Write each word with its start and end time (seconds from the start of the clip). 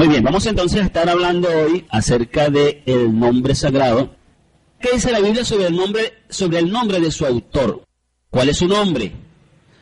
Muy 0.00 0.08
bien, 0.08 0.24
vamos 0.24 0.46
entonces 0.46 0.80
a 0.80 0.86
estar 0.86 1.10
hablando 1.10 1.46
hoy 1.46 1.84
acerca 1.90 2.48
del 2.48 2.82
el 2.86 3.18
nombre 3.18 3.54
sagrado. 3.54 4.16
¿Qué 4.80 4.92
dice 4.94 5.12
la 5.12 5.20
Biblia 5.20 5.44
sobre 5.44 5.66
el 5.66 5.76
nombre, 5.76 6.22
sobre 6.30 6.58
el 6.58 6.72
nombre 6.72 7.00
de 7.00 7.10
su 7.10 7.26
autor? 7.26 7.84
¿Cuál 8.30 8.48
es 8.48 8.56
su 8.56 8.66
nombre? 8.66 9.12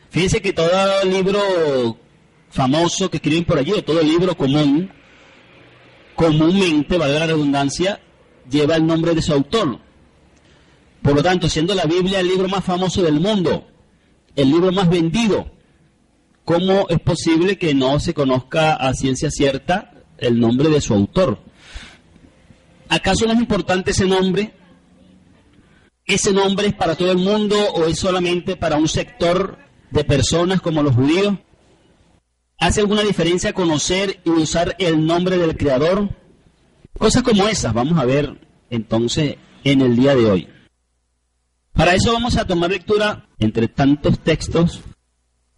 Fíjense 0.09 0.41
que 0.41 0.51
todo 0.51 0.69
libro 1.05 1.39
famoso 2.49 3.09
que 3.09 3.15
escriben 3.15 3.45
por 3.45 3.59
allí, 3.59 3.71
o 3.71 3.81
todo 3.81 4.01
libro 4.01 4.35
común, 4.35 4.91
comúnmente, 6.15 6.97
valga 6.97 7.19
la 7.19 7.27
redundancia, 7.27 8.01
lleva 8.51 8.75
el 8.75 8.85
nombre 8.85 9.15
de 9.15 9.21
su 9.21 9.31
autor. 9.31 9.79
Por 11.01 11.15
lo 11.15 11.23
tanto, 11.23 11.47
siendo 11.47 11.73
la 11.73 11.85
Biblia 11.85 12.19
el 12.19 12.27
libro 12.27 12.49
más 12.49 12.65
famoso 12.65 13.01
del 13.01 13.21
mundo, 13.21 13.67
el 14.35 14.51
libro 14.51 14.73
más 14.73 14.89
vendido, 14.89 15.49
¿cómo 16.43 16.87
es 16.89 16.99
posible 16.99 17.57
que 17.57 17.73
no 17.73 18.01
se 18.01 18.13
conozca 18.13 18.73
a 18.73 18.93
ciencia 18.93 19.31
cierta 19.31 19.93
el 20.21 20.39
nombre 20.39 20.69
de 20.69 20.81
su 20.81 20.93
autor. 20.93 21.39
¿Acaso 22.89 23.25
no 23.25 23.33
es 23.33 23.39
importante 23.39 23.91
ese 23.91 24.05
nombre? 24.05 24.53
¿Ese 26.05 26.33
nombre 26.33 26.67
es 26.67 26.73
para 26.73 26.95
todo 26.95 27.11
el 27.11 27.19
mundo 27.19 27.55
o 27.75 27.85
es 27.85 27.99
solamente 27.99 28.55
para 28.55 28.77
un 28.77 28.87
sector 28.87 29.57
de 29.91 30.03
personas 30.03 30.59
como 30.59 30.81
los 30.81 30.95
judíos? 30.95 31.35
¿Hace 32.57 32.81
alguna 32.81 33.03
diferencia 33.03 33.53
conocer 33.53 34.19
y 34.25 34.31
usar 34.31 34.75
el 34.79 35.05
nombre 35.05 35.37
del 35.37 35.55
Creador? 35.55 36.09
Cosas 36.97 37.23
como 37.23 37.47
esas 37.47 37.73
vamos 37.73 37.97
a 37.99 38.05
ver 38.05 38.47
entonces 38.69 39.35
en 39.63 39.81
el 39.81 39.95
día 39.95 40.15
de 40.15 40.25
hoy. 40.25 40.47
Para 41.73 41.93
eso 41.93 42.11
vamos 42.11 42.35
a 42.37 42.45
tomar 42.45 42.71
lectura 42.71 43.29
entre 43.37 43.67
tantos 43.67 44.19
textos. 44.19 44.81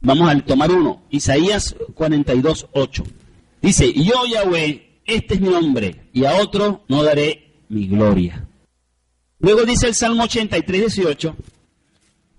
Vamos 0.02 0.30
a 0.30 0.38
tomar 0.42 0.70
uno, 0.70 1.04
Isaías 1.10 1.76
42, 1.96 2.68
8. 2.74 3.04
Dice, 3.62 3.94
yo 3.94 4.26
Yahweh, 4.26 5.02
este 5.06 5.36
es 5.36 5.42
mi 5.42 5.50
nombre, 5.50 6.10
y 6.14 6.26
a 6.26 6.36
otro 6.36 6.84
no 6.88 7.04
daré 7.04 7.64
mi 7.70 7.88
gloria. 7.88 8.48
Luego 9.40 9.66
dice 9.66 9.88
el 9.88 9.96
Salmo 9.96 10.24
83, 10.24 10.96
18, 10.96 11.36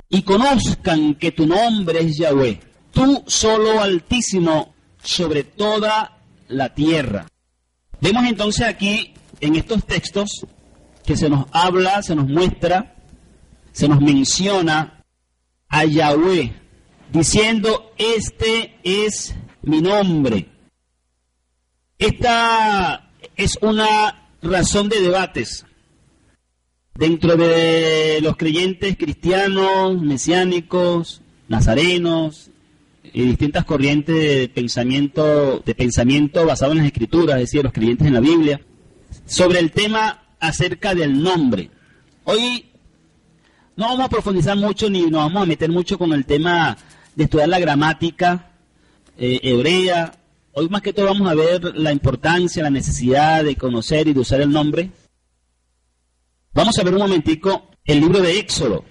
y 0.08 0.22
conozcan 0.22 1.14
que 1.14 1.32
tu 1.32 1.46
nombre 1.46 2.00
es 2.00 2.18
Yahweh, 2.18 2.60
tú 2.92 3.22
solo 3.26 3.80
altísimo 3.80 4.74
sobre 5.02 5.44
toda 5.44 6.18
la 6.48 6.74
tierra. 6.74 7.26
Vemos 8.00 8.24
entonces 8.26 8.66
aquí 8.66 9.14
en 9.40 9.56
estos 9.56 9.84
textos 9.86 10.46
que 11.04 11.16
se 11.16 11.28
nos 11.28 11.46
habla, 11.52 12.02
se 12.02 12.14
nos 12.14 12.28
muestra, 12.28 12.96
se 13.72 13.88
nos 13.88 14.00
menciona 14.00 15.04
a 15.68 15.84
Yahweh, 15.84 16.52
diciendo, 17.12 17.92
este 17.96 18.76
es 18.82 19.34
mi 19.62 19.80
nombre. 19.80 20.48
Esta 22.02 23.10
es 23.36 23.56
una 23.60 24.26
razón 24.42 24.88
de 24.88 25.00
debates 25.00 25.64
dentro 26.96 27.36
de 27.36 28.18
los 28.20 28.36
creyentes 28.36 28.96
cristianos, 28.96 30.02
mesiánicos, 30.02 31.22
nazarenos 31.46 32.50
y 33.04 33.22
distintas 33.22 33.64
corrientes 33.64 34.16
de 34.16 34.50
pensamiento, 34.52 35.62
de 35.64 35.74
pensamiento 35.76 36.44
basado 36.44 36.72
en 36.72 36.78
las 36.78 36.88
escrituras, 36.88 37.36
es 37.36 37.42
decir, 37.42 37.62
los 37.62 37.72
creyentes 37.72 38.08
en 38.08 38.14
la 38.14 38.20
Biblia, 38.20 38.60
sobre 39.24 39.60
el 39.60 39.70
tema 39.70 40.24
acerca 40.40 40.96
del 40.96 41.22
nombre. 41.22 41.70
Hoy 42.24 42.66
no 43.76 43.84
vamos 43.84 44.06
a 44.06 44.08
profundizar 44.08 44.56
mucho 44.56 44.90
ni 44.90 45.02
nos 45.02 45.22
vamos 45.22 45.44
a 45.44 45.46
meter 45.46 45.70
mucho 45.70 45.96
con 45.96 46.12
el 46.12 46.26
tema 46.26 46.76
de 47.14 47.22
estudiar 47.22 47.48
la 47.48 47.60
gramática 47.60 48.50
eh, 49.16 49.38
hebrea 49.44 50.14
Hoy 50.54 50.68
más 50.68 50.82
que 50.82 50.92
todo 50.92 51.06
vamos 51.06 51.30
a 51.30 51.34
ver 51.34 51.74
la 51.76 51.92
importancia, 51.92 52.62
la 52.62 52.68
necesidad 52.68 53.42
de 53.42 53.56
conocer 53.56 54.06
y 54.06 54.12
de 54.12 54.20
usar 54.20 54.42
el 54.42 54.50
nombre. 54.50 54.90
Vamos 56.52 56.78
a 56.78 56.82
ver 56.82 56.92
un 56.92 57.00
momentico 57.00 57.70
el 57.86 58.00
libro 58.00 58.20
de 58.20 58.38
Éxodo, 58.38 58.84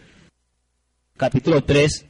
capítulo 1.15 1.63
3, 1.63 2.05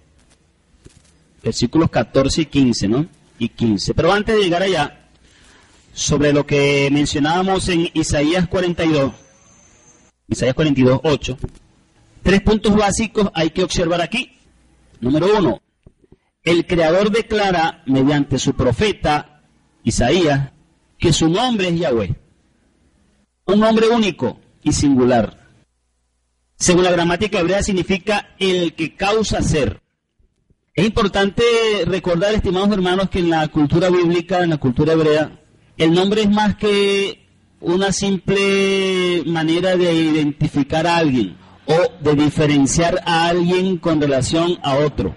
versículos 1.44 1.90
14 1.90 2.44
y 2.44 2.45
15, 2.45 2.88
¿no? 2.88 3.07
Y 3.40 3.50
15. 3.50 3.94
Pero 3.94 4.13
antes 4.13 4.38
de 4.38 4.41
llegar 4.41 4.61
allá, 4.61 5.09
sobre 5.94 6.31
lo 6.31 6.45
que 6.45 6.88
mencionábamos 6.90 7.67
en 7.67 7.90
Isaías 7.94 8.47
42, 8.47 9.11
Isaías 10.29 10.56
42, 10.56 11.01
8, 11.03 11.38
tres 12.23 12.41
puntos 12.41 12.73
básicos 12.73 13.29
hay 13.34 13.50
que 13.50 13.63
observar 13.63 14.00
aquí. 14.01 14.31
Número 15.01 15.38
uno, 15.38 15.61
el 16.41 16.66
Creador 16.66 17.11
declara 17.11 17.84
mediante 17.85 18.40
su 18.40 18.53
profeta 18.53 19.31
Isaías, 19.84 20.52
que 20.97 21.12
su 21.14 21.28
nombre 21.28 21.69
es 21.69 21.80
Yahweh. 21.80 22.16
Un 23.46 23.59
nombre 23.59 23.90
único 23.90 24.40
y 24.64 24.72
singular. 24.72 25.38
Según 26.56 26.84
la 26.84 26.92
gramática 26.92 27.40
hebrea 27.40 27.64
significa 27.64 28.36
el 28.38 28.74
que 28.75 28.96
causa 28.96 29.41
ser. 29.41 29.81
Es 30.75 30.86
importante 30.86 31.44
recordar, 31.86 32.34
estimados 32.34 32.72
hermanos, 32.72 33.09
que 33.09 33.20
en 33.20 33.30
la 33.30 33.47
cultura 33.47 33.90
bíblica, 33.90 34.44
en 34.44 34.52
la 34.52 34.58
cultura 34.58 34.94
hebrea, 34.94 35.40
el 35.78 35.94
nombre 35.94 36.22
es 36.22 36.30
más 36.30 36.56
que 36.56 37.28
una 37.59 37.91
simple 37.91 39.24
manera 39.25 39.75
de 39.75 39.94
identificar 39.94 40.86
a 40.88 40.97
alguien 40.97 41.36
o 41.66 42.03
de 42.03 42.16
diferenciar 42.16 43.02
a 43.06 43.28
alguien 43.28 43.78
con 43.78 44.00
relación 44.00 44.58
a 44.64 44.75
otro. 44.75 45.16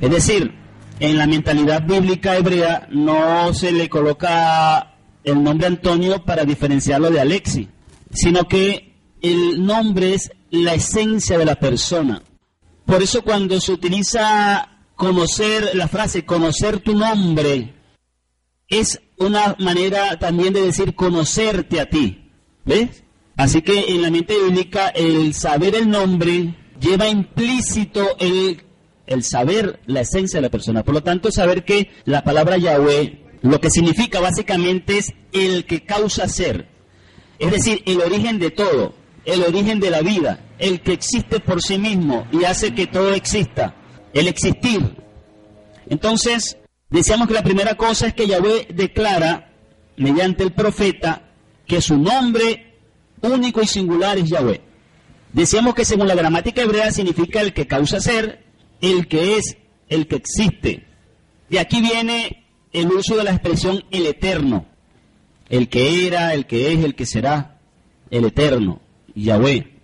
Es 0.00 0.10
decir, 0.10 0.54
en 1.00 1.18
la 1.18 1.26
mentalidad 1.26 1.86
bíblica 1.86 2.36
hebrea 2.36 2.88
no 2.90 3.52
se 3.54 3.72
le 3.72 3.88
coloca 3.88 4.94
el 5.24 5.42
nombre 5.42 5.66
Antonio 5.66 6.24
para 6.24 6.44
diferenciarlo 6.44 7.10
de 7.10 7.20
Alexi, 7.20 7.68
sino 8.12 8.48
que 8.48 8.94
el 9.20 9.64
nombre 9.64 10.14
es 10.14 10.32
la 10.50 10.74
esencia 10.74 11.38
de 11.38 11.44
la 11.44 11.56
persona. 11.56 12.22
Por 12.84 13.02
eso 13.02 13.22
cuando 13.22 13.60
se 13.60 13.72
utiliza 13.72 14.84
conocer, 14.96 15.70
la 15.74 15.88
frase 15.88 16.24
conocer 16.24 16.80
tu 16.80 16.94
nombre, 16.94 17.74
es 18.68 19.00
una 19.18 19.56
manera 19.58 20.18
también 20.18 20.52
de 20.52 20.62
decir 20.62 20.94
conocerte 20.94 21.80
a 21.80 21.88
ti. 21.88 22.30
¿Ves? 22.64 23.04
Así 23.36 23.62
que 23.62 23.94
en 23.94 24.02
la 24.02 24.10
mente 24.10 24.34
bíblica 24.42 24.88
el 24.88 25.32
saber 25.32 25.74
el 25.74 25.88
nombre 25.88 26.54
lleva 26.80 27.08
implícito 27.08 28.16
el 28.18 28.62
el 29.08 29.24
saber 29.24 29.80
la 29.86 30.00
esencia 30.00 30.38
de 30.38 30.42
la 30.42 30.50
persona. 30.50 30.84
Por 30.84 30.94
lo 30.94 31.02
tanto, 31.02 31.30
saber 31.30 31.64
que 31.64 31.90
la 32.04 32.22
palabra 32.22 32.56
Yahweh 32.56 33.28
lo 33.42 33.60
que 33.60 33.70
significa 33.70 34.20
básicamente 34.20 34.98
es 34.98 35.12
el 35.32 35.64
que 35.64 35.84
causa 35.84 36.28
ser. 36.28 36.68
Es 37.38 37.50
decir, 37.52 37.82
el 37.86 38.00
origen 38.00 38.38
de 38.38 38.50
todo, 38.50 38.94
el 39.24 39.42
origen 39.42 39.80
de 39.80 39.90
la 39.90 40.00
vida, 40.00 40.40
el 40.58 40.80
que 40.80 40.92
existe 40.92 41.40
por 41.40 41.62
sí 41.62 41.78
mismo 41.78 42.26
y 42.32 42.44
hace 42.44 42.74
que 42.74 42.86
todo 42.86 43.14
exista, 43.14 43.74
el 44.12 44.28
existir. 44.28 44.96
Entonces, 45.88 46.58
decíamos 46.90 47.28
que 47.28 47.34
la 47.34 47.44
primera 47.44 47.76
cosa 47.76 48.08
es 48.08 48.14
que 48.14 48.26
Yahweh 48.26 48.68
declara, 48.74 49.52
mediante 49.96 50.42
el 50.42 50.52
profeta, 50.52 51.22
que 51.66 51.80
su 51.80 51.96
nombre 51.96 52.76
único 53.20 53.62
y 53.62 53.66
singular 53.66 54.18
es 54.18 54.30
Yahweh. 54.30 54.60
Decíamos 55.32 55.74
que 55.74 55.84
según 55.84 56.08
la 56.08 56.14
gramática 56.14 56.62
hebrea 56.62 56.90
significa 56.90 57.40
el 57.40 57.52
que 57.52 57.66
causa 57.66 58.00
ser, 58.00 58.47
el 58.80 59.08
que 59.08 59.36
es, 59.36 59.56
el 59.88 60.06
que 60.06 60.16
existe. 60.16 60.86
De 61.48 61.58
aquí 61.58 61.80
viene 61.80 62.44
el 62.72 62.88
uso 62.88 63.16
de 63.16 63.24
la 63.24 63.30
expresión 63.30 63.84
el 63.90 64.06
eterno, 64.06 64.66
el 65.48 65.68
que 65.68 66.06
era, 66.06 66.34
el 66.34 66.46
que 66.46 66.72
es, 66.72 66.84
el 66.84 66.94
que 66.94 67.06
será, 67.06 67.58
el 68.10 68.24
eterno, 68.24 68.80
Yahweh. 69.14 69.74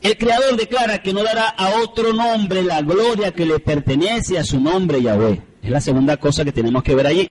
El 0.00 0.18
Creador 0.18 0.56
declara 0.56 1.02
que 1.02 1.12
no 1.12 1.22
dará 1.22 1.48
a 1.48 1.80
otro 1.80 2.12
nombre 2.12 2.62
la 2.62 2.82
gloria 2.82 3.32
que 3.32 3.46
le 3.46 3.60
pertenece 3.60 4.38
a 4.38 4.44
su 4.44 4.58
nombre 4.58 5.00
Yahweh. 5.00 5.42
Es 5.62 5.70
la 5.70 5.80
segunda 5.80 6.16
cosa 6.16 6.44
que 6.44 6.50
tenemos 6.52 6.82
que 6.82 6.94
ver 6.94 7.06
allí. 7.06 7.28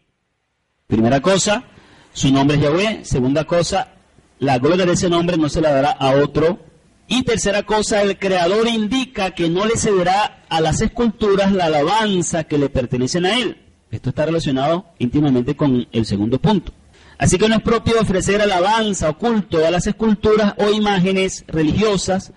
Primera 0.88 1.22
cosa, 1.22 1.66
su 2.14 2.32
nombre 2.32 2.58
es 2.58 2.64
Yahweh. 2.64 3.04
Segunda 3.04 3.44
cosa, 3.44 3.94
la 4.40 4.58
gloria 4.58 4.86
de 4.86 4.94
ese 4.94 5.10
nombre 5.10 5.38
no 5.38 5.50
se 5.50 5.60
la 5.60 5.72
dará 5.72 5.92
a 5.92 6.12
otro 6.12 6.71
y 7.12 7.24
tercera 7.24 7.64
cosa, 7.64 8.02
el 8.02 8.18
creador 8.18 8.70
indica 8.70 9.32
que 9.32 9.50
no 9.50 9.66
le 9.66 9.76
cederá 9.76 10.46
a 10.48 10.62
las 10.62 10.80
esculturas 10.80 11.52
la 11.52 11.66
alabanza 11.66 12.46
que 12.46 12.58
le 12.58 12.70
pertenecen 12.70 13.26
a 13.26 13.38
él. 13.38 13.58
Esto 13.92 14.12
está 14.12 14.26
relacionado 14.26 14.86
íntimamente 14.98 15.58
con 15.58 15.86
el 15.92 16.06
segundo 16.06 16.40
punto. 16.40 16.72
Así 17.18 17.38
que 17.38 17.50
no 17.50 17.56
es 17.56 17.62
propio 17.64 18.00
ofrecer 18.00 18.42
alabanza 18.42 19.10
o 19.10 19.18
culto 19.18 19.68
a 19.68 19.72
las 19.72 19.88
esculturas 19.88 20.54
o 20.58 20.70
imágenes 20.72 21.44
religiosas 21.50 22.32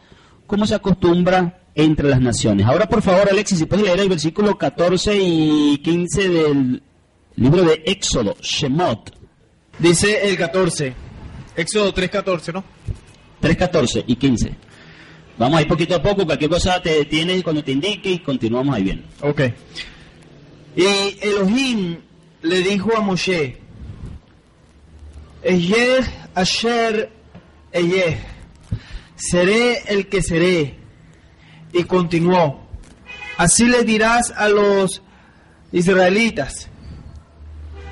como 0.48 0.66
se 0.66 0.74
acostumbra 0.74 1.62
entre 1.76 2.08
las 2.08 2.20
naciones. 2.20 2.66
Ahora, 2.66 2.88
por 2.88 3.00
favor, 3.00 3.28
Alexis, 3.30 3.60
si 3.60 3.66
puedes 3.66 3.86
leer 3.86 4.00
el 4.00 4.08
versículo 4.08 4.58
14 4.58 5.16
y 5.16 5.78
15 5.84 6.28
del 6.28 6.82
libro 7.36 7.62
de 7.62 7.80
Éxodo, 7.86 8.34
Shemot. 8.40 9.16
Dice 9.78 10.28
el 10.28 10.36
14. 10.36 10.92
Éxodo 11.54 11.94
3.14, 11.94 12.54
¿no? 12.54 12.73
3.14 13.44 14.04
y 14.06 14.16
15. 14.16 14.54
Vamos 15.36 15.58
ahí 15.58 15.66
poquito 15.66 15.94
a 15.94 16.02
poco, 16.02 16.24
cualquier 16.24 16.48
cosa 16.48 16.80
te 16.80 16.90
detienes 16.90 17.42
cuando 17.42 17.62
te 17.62 17.72
indique 17.72 18.10
y 18.10 18.18
continuamos 18.20 18.74
ahí 18.74 18.84
bien. 18.84 19.04
Ok. 19.20 19.42
Y 20.76 21.18
Elohim 21.20 21.98
le 22.40 22.62
dijo 22.62 22.96
a 22.96 23.00
Moshe, 23.00 23.58
Eyeh 25.42 26.00
Asher 26.34 27.10
Eyeh, 27.70 28.18
seré 29.14 29.82
el 29.88 30.08
que 30.08 30.22
seré. 30.22 30.78
Y 31.72 31.84
continuó, 31.84 32.66
así 33.36 33.66
le 33.66 33.82
dirás 33.82 34.32
a 34.36 34.48
los 34.48 35.02
israelitas, 35.70 36.70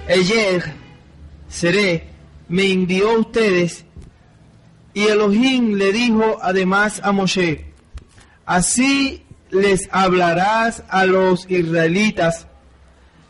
Eyeh, 0.08 0.62
seré, 1.48 2.08
me 2.48 2.70
envió 2.70 3.10
a 3.10 3.18
ustedes. 3.18 3.84
Y 4.94 5.04
Elohim 5.04 5.74
le 5.74 5.92
dijo 5.92 6.38
además 6.42 7.00
a 7.02 7.12
Moshe, 7.12 7.72
así 8.44 9.22
les 9.50 9.88
hablarás 9.90 10.82
a 10.88 11.06
los 11.06 11.50
israelitas, 11.50 12.46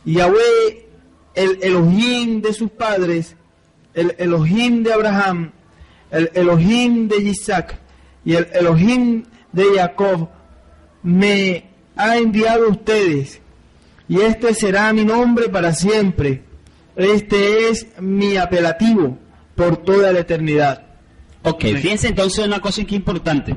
Yahweh, 0.05 0.87
el 1.35 1.59
Elohim 1.61 2.41
de 2.41 2.53
sus 2.53 2.69
padres, 2.71 3.35
el 3.93 4.15
Elohim 4.17 4.83
de 4.83 4.93
Abraham, 4.93 5.51
el 6.11 6.29
Elohim 6.33 7.07
de 7.07 7.17
Isaac 7.17 7.79
y 8.25 8.35
el 8.35 8.47
Elohim 8.53 9.23
de 9.51 9.63
Jacob, 9.77 10.29
me 11.01 11.69
ha 11.95 12.17
enviado 12.17 12.69
ustedes, 12.69 13.41
y 14.07 14.19
este 14.21 14.53
será 14.53 14.91
mi 14.93 15.05
nombre 15.05 15.49
para 15.49 15.73
siempre. 15.73 16.43
Este 16.95 17.69
es 17.69 17.87
mi 17.99 18.37
apelativo 18.37 19.17
por 19.55 19.77
toda 19.77 20.11
la 20.11 20.19
eternidad. 20.19 20.92
Ok, 21.43 21.61
fíjense 21.61 22.07
entonces 22.07 22.45
una 22.45 22.61
cosa 22.61 22.83
que 22.83 22.95
es 22.95 22.99
importante. 22.99 23.55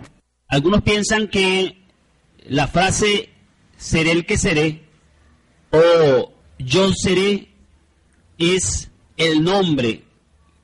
Algunos 0.49 0.83
piensan 0.83 1.29
que 1.29 1.83
la 2.49 2.67
frase 2.67 3.31
seré 3.77 4.13
el 4.13 4.27
que 4.27 4.39
seré 4.39 4.85
o 5.71 6.33
yo 6.59 6.93
seré 6.93 7.49
es 8.39 8.91
el 9.17 9.43
nombre 9.43 10.03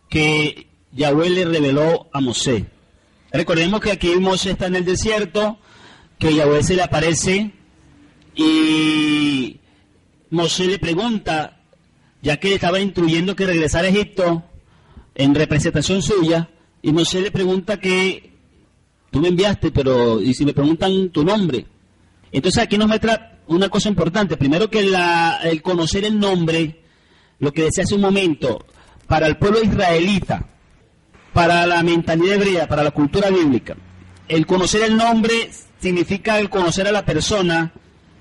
que 0.09 0.67
Yahweh 0.93 1.31
le 1.31 1.45
reveló 1.45 2.09
a 2.13 2.21
Mosé. 2.21 2.67
Recordemos 3.33 3.81
que 3.81 3.93
aquí 3.93 4.15
Mosé 4.17 4.51
está 4.51 4.67
en 4.67 4.77
el 4.77 4.85
desierto, 4.85 5.59
que 6.19 6.35
Yahweh 6.35 6.63
se 6.63 6.77
le 6.77 6.83
aparece 6.83 7.53
y 8.35 9.61
Mosé 10.31 10.67
le 10.67 10.79
pregunta, 10.79 11.61
ya 12.21 12.39
que 12.39 12.49
le 12.49 12.55
estaba 12.57 12.81
instruyendo 12.81 13.35
que 13.35 13.47
regresara 13.47 13.87
a 13.87 13.91
Egipto 13.91 14.45
en 15.15 15.35
representación 15.35 16.03
suya, 16.03 16.49
y 16.83 16.93
Mosé 16.93 17.21
le 17.21 17.31
pregunta 17.31 17.79
que 17.79 18.33
tú 19.11 19.21
me 19.21 19.29
enviaste, 19.29 19.71
pero 19.71 20.21
y 20.21 20.35
si 20.35 20.45
me 20.45 20.53
preguntan 20.53 21.11
tu 21.11 21.25
nombre. 21.25 21.65
Entonces 22.33 22.63
aquí 22.63 22.77
nos 22.77 22.89
muestra 22.89 23.41
una 23.47 23.69
cosa 23.69 23.89
importante. 23.89 24.37
Primero 24.37 24.69
que 24.69 24.83
la, 24.83 25.39
el 25.45 25.63
conocer 25.63 26.05
el 26.05 26.19
nombre, 26.19 26.83
lo 27.39 27.53
que 27.53 27.65
decía 27.65 27.85
hace 27.85 27.95
un 27.95 28.01
momento, 28.01 28.67
para 29.07 29.27
el 29.27 29.37
pueblo 29.37 29.63
israelita, 29.63 30.49
para 31.33 31.67
la 31.67 31.83
mentalidad 31.83 32.35
hebrea, 32.35 32.69
para 32.69 32.83
la 32.83 32.91
cultura 32.91 33.31
bíblica, 33.31 33.77
el 34.29 34.47
conocer 34.47 34.83
el 34.83 34.97
nombre 34.97 35.51
significa 35.79 36.39
el 36.39 36.51
conocer 36.51 36.87
a 36.87 36.93
la 36.93 37.05
persona 37.05 37.73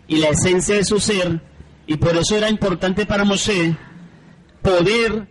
y 0.07 0.17
la 0.17 0.29
esencia 0.29 0.75
de 0.75 0.83
su 0.83 0.99
ser, 0.99 1.41
y 1.87 1.97
por 1.97 2.15
eso 2.15 2.35
era 2.35 2.49
importante 2.49 3.05
para 3.05 3.23
Mosé 3.23 3.75
poder 4.61 5.30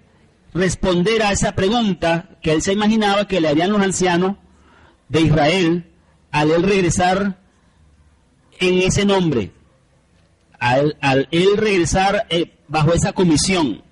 responder 0.52 1.23
a 1.23 1.32
esa 1.32 1.55
pregunta 1.55 2.38
que 2.43 2.52
él 2.52 2.62
se 2.62 2.73
imaginaba 2.73 3.29
que 3.29 3.41
le 3.41 3.49
harían 3.49 3.73
los 3.73 3.82
ancianos 3.82 4.37
de 5.08 5.20
Israel 5.23 5.87
al 6.31 6.50
él 6.50 6.62
regresar 6.62 7.41
en 8.58 8.79
ese 8.82 9.05
nombre, 9.05 9.52
al, 10.58 10.97
él 11.31 11.56
regresar 11.56 12.26
eh, 12.31 12.52
bajo 12.69 12.93
esa 12.93 13.12
comisión. 13.12 13.82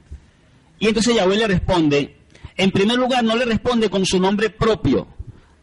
Y 0.78 0.88
entonces 0.88 1.14
Yahweh 1.14 1.36
le 1.36 1.48
responde, 1.48 2.16
en 2.56 2.70
primer 2.70 2.98
lugar 2.98 3.24
no 3.24 3.34
le 3.34 3.44
responde 3.44 3.88
con 3.90 4.04
su 4.04 4.20
nombre 4.20 4.50
propio, 4.50 5.08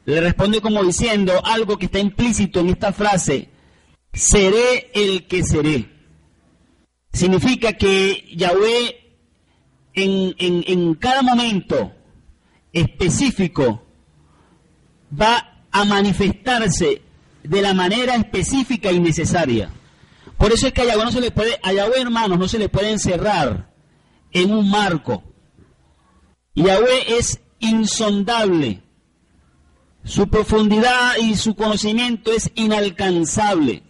le 0.06 0.20
responde 0.20 0.62
como 0.62 0.84
diciendo 0.84 1.42
algo 1.46 1.78
que 1.78 1.86
está 1.86 2.00
implícito 2.00 2.60
en 2.60 2.70
esta 2.70 2.92
frase, 2.92 3.50
seré 4.14 4.92
el 4.94 5.28
que 5.28 5.44
seré. 5.44 5.90
Significa 7.14 7.74
que 7.74 8.26
Yahweh 8.36 9.05
en, 9.96 10.36
en, 10.38 10.64
en 10.68 10.96
cada 10.96 11.22
momento 11.22 11.92
específico 12.72 13.84
va 15.20 15.62
a 15.72 15.86
manifestarse 15.86 17.02
de 17.44 17.62
la 17.62 17.74
manera 17.74 18.16
específica 18.16 18.92
y 18.92 19.00
necesaria. 19.00 19.70
Por 20.38 20.52
eso 20.52 20.68
es 20.68 20.74
que 20.74 20.82
a 20.82 20.86
Yahweh 20.86 21.06
no 21.06 21.12
se 21.12 21.22
le 21.22 21.32
puede, 21.32 21.60
a 21.64 21.72
hermanos, 21.72 22.38
no 22.38 22.48
se 22.48 22.60
le 22.60 22.70
puede 22.70 22.92
encerrar 22.92 23.70
en 24.32 24.52
un 24.52 24.70
marco. 24.70 25.24
Yahweh 26.56 27.18
es 27.18 27.40
insondable. 27.60 28.82
Su 30.04 30.28
profundidad 30.28 31.18
y 31.20 31.36
su 31.36 31.56
conocimiento 31.56 32.32
es 32.32 32.52
inalcanzable. 32.56 33.84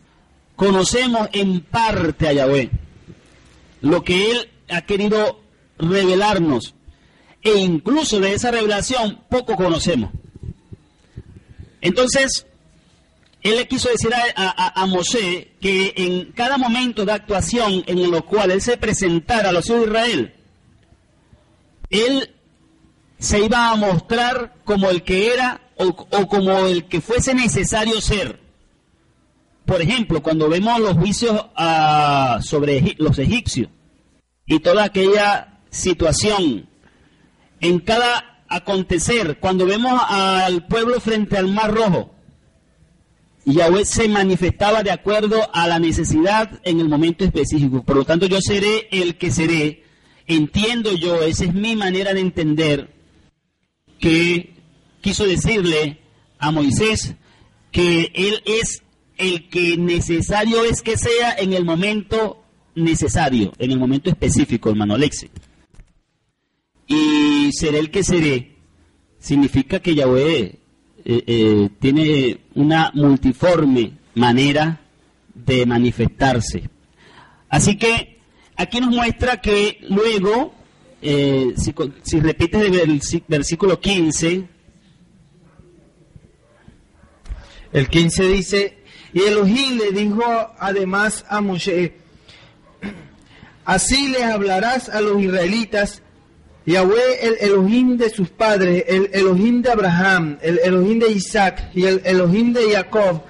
Conocemos 0.56 1.30
en 1.34 1.62
parte 1.62 2.28
a 2.28 2.34
Yahweh. 2.34 2.72
Lo 3.82 4.04
que 4.04 4.32
Él 4.32 4.50
ha 4.70 4.82
querido 4.82 5.42
revelarnos. 5.78 6.76
E 7.42 7.60
incluso 7.60 8.20
de 8.20 8.34
esa 8.34 8.52
revelación 8.52 9.22
poco 9.30 9.56
conocemos. 9.56 10.12
Entonces, 11.82 12.48
él 13.44 13.58
le 13.58 13.68
quiso 13.68 13.90
decir 13.90 14.12
a, 14.12 14.82
a, 14.82 14.88
que 15.62 15.94
en 15.96 16.32
cada 16.32 16.58
momento 16.58 17.06
de 17.06 17.12
actuación 17.12 17.84
en 17.86 18.00
el 18.00 18.24
cual 18.24 18.50
él 18.50 18.60
se 18.60 18.76
presentara 18.76 19.50
a 19.50 19.52
los 19.52 19.70
hijos 19.70 19.82
de 19.82 19.86
Israel, 19.86 20.34
él 21.92 22.36
se 23.20 23.46
iba 23.46 23.70
a 23.70 23.76
mostrar 23.76 24.56
como 24.64 24.90
el 24.90 25.04
que 25.04 25.32
era 25.32 25.62
o, 25.76 25.86
o, 25.86 26.28
como 26.28 26.66
el 26.66 26.86
que 26.86 27.02
fuese 27.02 27.36
necesario 27.36 28.02
ser. 28.02 28.40
Por 29.66 29.80
ejemplo, 29.80 30.24
cuando 30.24 30.50
vemos 30.50 30.80
los 30.80 30.94
juicios 30.94 31.46
uh, 31.56 32.42
sobre 32.42 32.96
los 32.98 33.20
egipcios 33.20 33.70
y 34.48 34.60
toda 34.60 34.86
aquella 34.86 35.55
situación, 35.76 36.68
en 37.60 37.80
cada 37.80 38.44
acontecer, 38.48 39.40
cuando 39.40 39.66
vemos 39.66 40.02
al 40.08 40.66
pueblo 40.68 41.00
frente 41.00 41.38
al 41.38 41.48
Mar 41.48 41.74
Rojo, 41.74 42.16
Yahweh 43.46 43.86
se 43.86 44.08
manifestaba 44.08 44.82
de 44.82 44.92
acuerdo 44.92 45.50
a 45.54 45.68
la 45.68 45.78
necesidad 45.78 46.60
en 46.64 46.80
el 46.80 46.90
momento 46.90 47.24
específico. 47.24 47.84
Por 47.84 47.96
lo 47.96 48.06
tanto, 48.06 48.26
yo 48.26 48.42
seré 48.42 48.88
el 48.92 49.18
que 49.18 49.32
seré. 49.32 49.84
Entiendo 50.26 50.94
yo, 50.94 51.22
esa 51.22 51.46
es 51.46 51.54
mi 51.54 51.76
manera 51.76 52.14
de 52.14 52.22
entender 52.22 52.90
que 54.00 54.56
quiso 55.02 55.26
decirle 55.26 56.00
a 56.40 56.50
Moisés 56.52 57.14
que 57.72 58.12
él 58.16 58.42
es 58.46 58.82
el 59.18 59.48
que 59.50 59.78
necesario 59.78 60.64
es 60.64 60.82
que 60.82 60.98
sea 60.98 61.36
en 61.38 61.54
el 61.54 61.64
momento 61.64 62.44
necesario, 62.74 63.54
en 63.60 63.72
el 63.72 63.80
momento 63.80 64.10
específico, 64.10 64.70
hermano 64.70 64.96
Alexi. 64.96 65.30
Y 66.88 67.52
seré 67.52 67.80
el 67.80 67.92
que 67.92 68.04
seré 68.04 68.56
significa 69.26 69.80
que 69.80 69.96
Yahweh 69.96 70.60
eh, 71.04 71.24
eh, 71.28 71.70
tiene 71.80 72.42
una 72.54 72.92
multiforme 72.94 73.94
manera 74.14 74.82
de 75.34 75.66
manifestarse. 75.66 76.70
Así 77.50 77.76
que 77.78 78.20
aquí 78.56 78.80
nos 78.80 78.92
muestra 78.92 79.42
que 79.42 79.80
luego, 79.90 80.54
eh, 81.02 81.54
si, 81.58 81.74
si, 82.04 82.20
repites 82.20 82.62
el 82.62 83.02
versículo 83.28 83.80
15, 83.80 84.48
el 87.74 87.90
15 87.90 88.28
dice, 88.28 88.78
y 89.12 89.22
Elohim 89.22 89.78
le 89.78 89.92
dijo 89.92 90.24
además 90.60 91.26
a 91.30 91.42
Moshe, 91.42 91.96
así 93.66 94.10
les 94.10 94.24
hablarás 94.24 94.90
a 94.90 95.02
los 95.02 95.20
israelitas 95.20 96.04
Yahweh, 96.66 97.20
el 97.22 97.38
Elohim 97.40 97.98
de 97.98 98.10
sus 98.10 98.30
padres, 98.30 98.84
el 98.88 99.10
Elohim 99.14 99.62
de 99.62 99.72
Abraham, 99.72 100.38
el 100.42 100.60
Elohim 100.64 101.00
de 101.00 101.12
Isaac 101.12 101.70
y 101.74 101.86
el 101.86 102.02
Elohim 102.04 102.54
de 102.54 102.72
Jacob, 102.74 103.22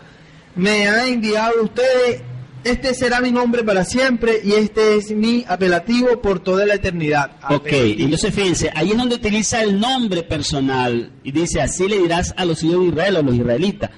me 0.55 0.87
ha 0.87 1.07
enviado 1.07 1.59
a 1.59 1.63
ustedes 1.63 2.21
este 2.65 2.95
será 2.95 3.21
mi 3.21 3.31
nombre 3.31 3.63
para 3.63 3.85
siempre 3.85 4.41
y 4.43 4.53
este 4.53 4.95
es 4.95 5.11
mi 5.11 5.45
apelativo 5.47 6.19
por 6.19 6.39
toda 6.39 6.65
la 6.65 6.73
eternidad. 6.73 7.37
Ok, 7.47 7.67
entonces 7.71 8.33
fíjense, 8.33 8.71
ahí 8.73 8.89
es 8.89 8.97
donde 8.97 9.15
utiliza 9.15 9.61
el 9.61 9.79
nombre 9.79 10.23
personal 10.23 11.11
y 11.23 11.31
dice, 11.31 11.61
así 11.61 11.87
le 11.87 11.99
dirás 11.99 12.33
a 12.35 12.43
los 12.43 12.63
hijos 12.63 12.81
de 12.81 12.87
Israel, 12.87 13.17
a 13.17 13.21
los 13.21 13.35
israelitas, 13.35 13.91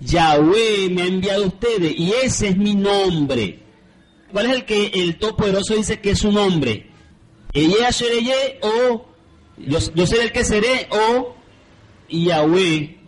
Yahweh 0.00 0.88
me 0.90 1.02
ha 1.02 1.06
enviado 1.06 1.44
a 1.44 1.46
ustedes 1.46 1.94
y 1.96 2.12
ese 2.24 2.48
es 2.48 2.56
mi 2.56 2.74
nombre. 2.74 3.60
¿Cuál 4.32 4.46
es 4.46 4.52
el 4.52 4.64
que 4.64 4.86
el 4.92 5.16
Todopoderoso 5.16 5.76
dice 5.76 6.00
que 6.00 6.10
es 6.10 6.18
su 6.18 6.32
nombre? 6.32 6.89
Ella 7.52 7.92
seré 7.92 8.58
o 8.62 9.06
yo, 9.56 9.78
yo 9.94 10.06
seré 10.06 10.22
el 10.24 10.32
que 10.32 10.44
seré 10.44 10.88
o 10.90 11.34
Yahweh. 12.08 12.98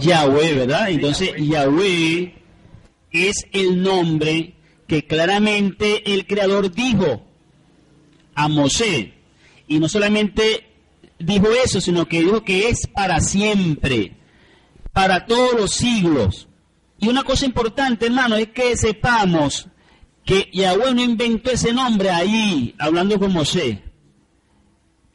Yahweh, 0.00 0.54
¿verdad? 0.54 0.90
Entonces 0.90 1.32
Yahweh 1.36 2.34
es 3.10 3.46
el 3.52 3.82
nombre 3.82 4.54
que 4.86 5.06
claramente 5.06 6.12
el 6.12 6.26
Creador 6.26 6.72
dijo 6.72 7.22
a 8.34 8.48
Mosé. 8.48 9.14
Y 9.66 9.78
no 9.78 9.88
solamente 9.88 10.66
dijo 11.18 11.48
eso, 11.64 11.80
sino 11.80 12.06
que 12.06 12.20
dijo 12.20 12.44
que 12.44 12.68
es 12.68 12.86
para 12.86 13.20
siempre, 13.20 14.16
para 14.92 15.26
todos 15.26 15.54
los 15.54 15.72
siglos. 15.72 16.48
Y 16.98 17.08
una 17.08 17.24
cosa 17.24 17.46
importante, 17.46 18.06
hermano, 18.06 18.36
es 18.36 18.48
que 18.48 18.76
sepamos 18.76 19.68
que 20.24 20.48
Yahweh 20.52 20.94
no 20.94 21.02
inventó 21.02 21.50
ese 21.50 21.72
nombre 21.72 22.10
ahí, 22.10 22.74
hablando 22.78 23.18
con 23.18 23.32
Mosé. 23.32 23.82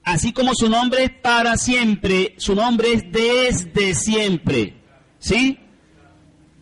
Así 0.03 0.31
como 0.31 0.53
su 0.53 0.69
nombre 0.69 1.03
es 1.03 1.11
para 1.11 1.57
siempre, 1.57 2.35
su 2.37 2.55
nombre 2.55 2.93
es 2.93 3.11
desde 3.11 3.93
siempre. 3.93 4.73
¿Sí? 5.19 5.57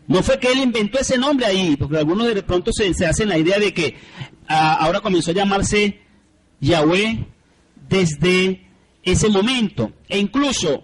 No 0.08 0.22
fue 0.24 0.40
que 0.40 0.52
él 0.52 0.60
inventó 0.60 1.00
ese 1.00 1.18
nombre 1.18 1.46
ahí, 1.46 1.76
porque 1.76 1.98
algunos 1.98 2.28
de 2.28 2.44
pronto 2.44 2.72
se, 2.72 3.06
hacen 3.06 3.30
la 3.30 3.38
idea 3.38 3.60
de 3.60 3.74
que 3.74 3.96
ah, 4.48 4.76
ahora 4.80 5.02
comenzó 5.02 5.32
a 5.32 5.36
llamarse 5.36 6.00
Yahweh 6.60 7.26
desde 7.90 8.68
ese 9.04 9.30
momento. 9.30 9.92
E 10.08 10.20
incluso 10.20 10.84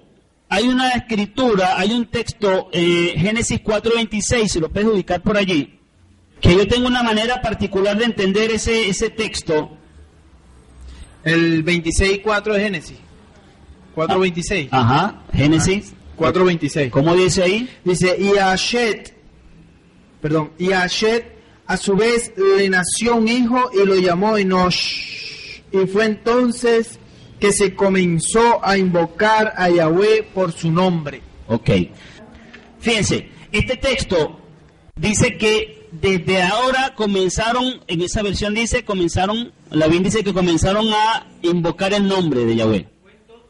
hay 0.49 0.67
una 0.67 0.91
escritura, 0.91 1.79
hay 1.79 1.91
un 1.93 2.07
texto, 2.07 2.69
eh, 2.71 3.13
Génesis 3.17 3.61
4.26, 3.63 4.47
si 4.47 4.59
lo 4.59 4.69
puedes 4.69 4.89
ubicar 4.89 5.21
por 5.21 5.37
allí, 5.37 5.79
que 6.41 6.55
yo 6.55 6.67
tengo 6.67 6.87
una 6.87 7.03
manera 7.03 7.41
particular 7.41 7.97
de 7.97 8.05
entender 8.05 8.51
ese, 8.51 8.89
ese 8.89 9.09
texto. 9.09 9.77
El 11.23 11.63
26.4 11.63 12.53
de 12.53 12.59
Génesis. 12.59 12.97
4.26. 13.95 14.69
Ajá, 14.71 15.21
Génesis. 15.33 15.93
4.26. 16.17 16.89
¿Cómo 16.89 17.15
dice 17.15 17.43
ahí? 17.43 17.69
Dice, 17.83 18.17
y 18.19 18.37
a 18.37 18.55
Shet, 18.55 19.13
perdón, 20.19 20.51
y 20.57 20.71
a 20.71 20.87
Shet 20.87 21.41
a 21.67 21.77
su 21.77 21.95
vez 21.95 22.33
le 22.35 22.69
nació 22.69 23.15
un 23.15 23.27
hijo 23.27 23.69
y 23.73 23.85
lo 23.85 23.95
llamó 23.95 24.37
Enosh. 24.37 25.61
Y 25.71 25.85
fue 25.87 26.05
entonces 26.05 26.99
que 27.39 27.53
se 27.53 27.75
comenzó 27.75 28.63
a 28.63 28.77
invocar 28.77 29.53
a 29.55 29.69
Yahweh 29.69 30.23
por 30.33 30.51
su 30.51 30.71
nombre. 30.71 31.21
Ok. 31.47 31.69
Fíjense, 32.79 33.29
este 33.51 33.77
texto 33.77 34.39
dice 34.95 35.37
que 35.37 35.80
desde 35.91 36.41
ahora 36.41 36.93
comenzaron, 36.95 37.81
en 37.87 38.01
esa 38.01 38.21
versión 38.21 38.53
dice, 38.53 38.85
comenzaron, 38.85 39.51
la 39.69 39.87
bien 39.87 40.03
dice 40.03 40.23
que 40.23 40.33
comenzaron 40.33 40.87
a 40.93 41.27
invocar 41.41 41.93
el 41.93 42.07
nombre 42.07 42.45
de 42.45 42.55
Yahweh. 42.55 42.87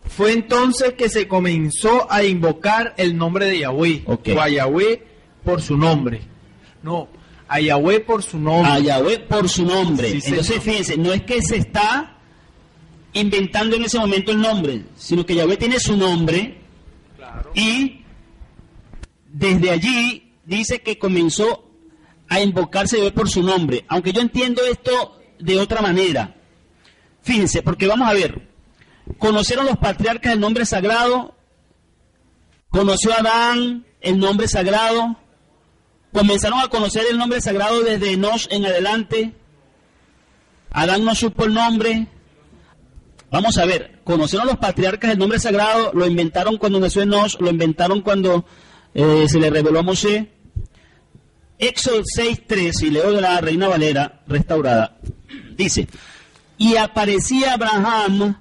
Fue 0.06 0.34
entonces 0.34 0.94
que 0.94 1.10
se 1.10 1.28
comenzó 1.28 2.12
a 2.12 2.24
invocar 2.24 2.94
el 2.98 3.16
nombre 3.16 3.46
de 3.46 3.60
Yahweh. 3.60 4.04
O 4.08 4.20
a 4.40 4.50
Yahweh 4.50 5.06
por 5.44 5.62
su 5.62 5.78
nombre. 5.78 6.22
No, 6.84 7.08
a 7.48 7.60
Yahweh 7.60 8.00
por 8.02 8.24
su 8.24 8.40
nombre. 8.40 8.72
A 8.72 8.80
Yahweh 8.80 9.20
por 9.20 9.48
su 9.48 9.66
nombre. 9.66 10.10
Entonces, 10.12 10.62
fíjense, 10.62 10.98
no 10.98 11.14
es 11.14 11.22
que 11.24 11.42
se 11.42 11.58
está 11.58 12.18
inventando 13.14 13.76
en 13.76 13.84
ese 13.84 14.00
momento 14.00 14.32
el 14.32 14.42
nombre, 14.42 14.84
sino 14.96 15.26
que 15.26 15.36
Yahweh 15.36 15.58
tiene 15.58 15.80
su 15.80 15.96
nombre 15.96 16.58
y 17.54 18.02
desde 19.32 19.70
allí 19.70 20.34
dice 20.46 20.82
que 20.82 20.98
comenzó 20.98 21.71
a 22.32 22.40
invocarse 22.40 22.96
Yahweh 22.96 23.12
por 23.12 23.30
su 23.30 23.44
nombre. 23.44 23.84
Aunque 23.90 24.14
yo 24.14 24.22
entiendo 24.22 24.62
esto 24.64 25.20
de 25.38 25.60
otra 25.60 25.82
manera. 25.82 26.34
Fíjense, 27.22 27.62
porque 27.62 27.88
vamos 27.88 28.08
a 28.08 28.14
ver, 28.14 28.48
conocieron 29.18 29.66
los 29.66 29.78
patriarcas 29.78 30.32
el 30.32 30.40
nombre 30.40 30.66
sagrado, 30.66 31.36
conoció 32.70 33.12
Adán 33.14 33.86
el 34.00 34.18
nombre 34.18 34.48
sagrado, 34.48 35.18
comenzaron 36.14 36.62
a 36.62 36.70
conocer 36.70 37.04
el 37.12 37.18
nombre 37.18 37.42
sagrado 37.42 37.82
desde 37.82 38.16
Nos 38.16 38.48
en 38.50 38.66
adelante. 38.66 39.34
Adán 40.70 41.04
no 41.04 41.14
supo 41.16 41.44
el 41.44 41.54
nombre. 41.54 42.08
Vamos 43.30 43.58
a 43.58 43.66
ver, 43.66 44.00
conocieron 44.06 44.48
los 44.48 44.58
patriarcas 44.58 45.12
el 45.12 45.20
nombre 45.20 45.38
sagrado, 45.38 45.92
lo 45.94 46.08
inventaron 46.08 46.58
cuando 46.58 46.80
nació 46.80 47.06
Nos, 47.06 47.38
lo 47.42 47.50
inventaron 47.50 48.00
cuando 48.00 48.46
eh, 48.94 49.26
se 49.28 49.38
le 49.38 49.50
reveló 49.50 49.80
a 49.80 49.84
Mosé. 49.84 50.41
Éxodo 51.62 52.02
6.3, 52.02 52.88
y 52.88 52.90
leo 52.90 53.12
de 53.12 53.22
la 53.22 53.40
Reina 53.40 53.68
Valera 53.68 54.24
restaurada, 54.26 54.98
dice, 55.56 55.88
y 56.58 56.76
aparecía 56.76 57.54
Abraham 57.54 58.36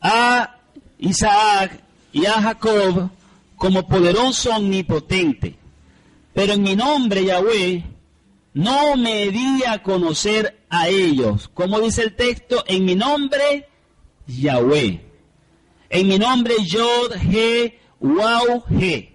a 0.00 0.56
Isaac 0.98 1.78
y 2.12 2.24
a 2.24 2.40
Jacob 2.40 3.10
como 3.56 3.86
poderoso 3.86 4.50
omnipotente. 4.56 5.56
Pero 6.32 6.54
en 6.54 6.62
mi 6.62 6.74
nombre, 6.74 7.22
Yahweh, 7.22 7.84
no 8.54 8.96
me 8.96 9.30
di 9.30 9.64
a 9.66 9.82
conocer 9.82 10.64
a 10.70 10.88
ellos. 10.88 11.50
Como 11.52 11.80
dice 11.80 12.02
el 12.02 12.14
texto, 12.14 12.64
en 12.66 12.86
mi 12.86 12.94
nombre, 12.94 13.68
Yahweh. 14.26 15.02
En 15.90 16.08
mi 16.08 16.18
nombre, 16.18 16.54
Yod, 16.64 17.12
He, 17.16 17.78
Wow, 18.00 18.64
He. 18.70 19.12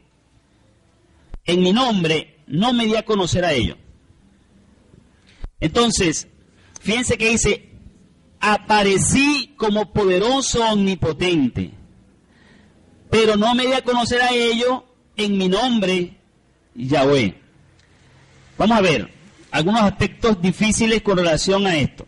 En 1.46 1.64
mi 1.64 1.74
nombre, 1.74 2.31
no 2.52 2.74
me 2.74 2.86
di 2.86 2.96
a 2.96 3.04
conocer 3.04 3.46
a 3.46 3.54
ellos. 3.54 3.78
Entonces, 5.60 6.28
fíjense 6.82 7.18
que 7.18 7.30
dice, 7.30 7.70
aparecí 8.40 9.54
como 9.58 9.94
poderoso 9.94 10.64
omnipotente, 10.66 11.72
pero 13.10 13.38
no 13.38 13.56
me 13.56 13.68
di 13.68 13.74
a 13.74 13.84
conocer 13.84 14.22
a 14.22 14.34
ellos 14.34 14.84
en 15.16 15.38
mi 15.38 15.48
nombre, 15.48 16.18
Yahweh. 16.76 17.36
Vamos 18.58 18.78
a 18.78 18.82
ver 18.82 19.12
algunos 19.52 19.82
aspectos 19.82 20.42
difíciles 20.42 21.02
con 21.02 21.18
relación 21.18 21.66
a 21.66 21.78
esto. 21.78 22.06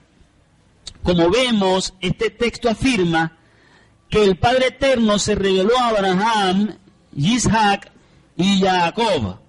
Como 1.04 1.30
vemos, 1.30 1.94
este 2.02 2.30
texto 2.30 2.70
afirma 2.70 3.38
que 4.10 4.24
el 4.24 4.38
Padre 4.38 4.68
Eterno 4.68 5.20
se 5.20 5.36
reveló 5.36 5.78
a 5.78 5.90
Abraham, 5.90 6.78
Isaac 7.16 7.92
y 8.36 8.60
Jacob 8.60 9.43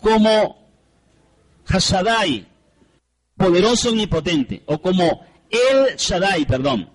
como 0.00 0.66
Hashadai, 1.64 2.46
poderoso 3.36 3.90
omnipotente, 3.90 4.62
o 4.66 4.80
como 4.80 5.24
el 5.50 5.96
Shaddai, 5.96 6.44
perdón. 6.46 6.90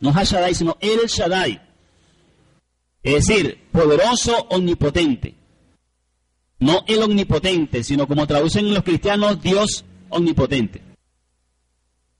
No 0.00 0.12
Hashadai, 0.12 0.54
sino 0.54 0.76
El 0.80 1.06
Shaddai. 1.06 1.60
Es 3.02 3.26
decir, 3.26 3.68
poderoso, 3.72 4.36
omnipotente. 4.50 5.34
No 6.58 6.84
el 6.86 7.02
omnipotente, 7.02 7.82
sino 7.82 8.06
como 8.06 8.26
traducen 8.26 8.72
los 8.72 8.82
cristianos, 8.82 9.40
Dios 9.42 9.84
omnipotente. 10.10 10.82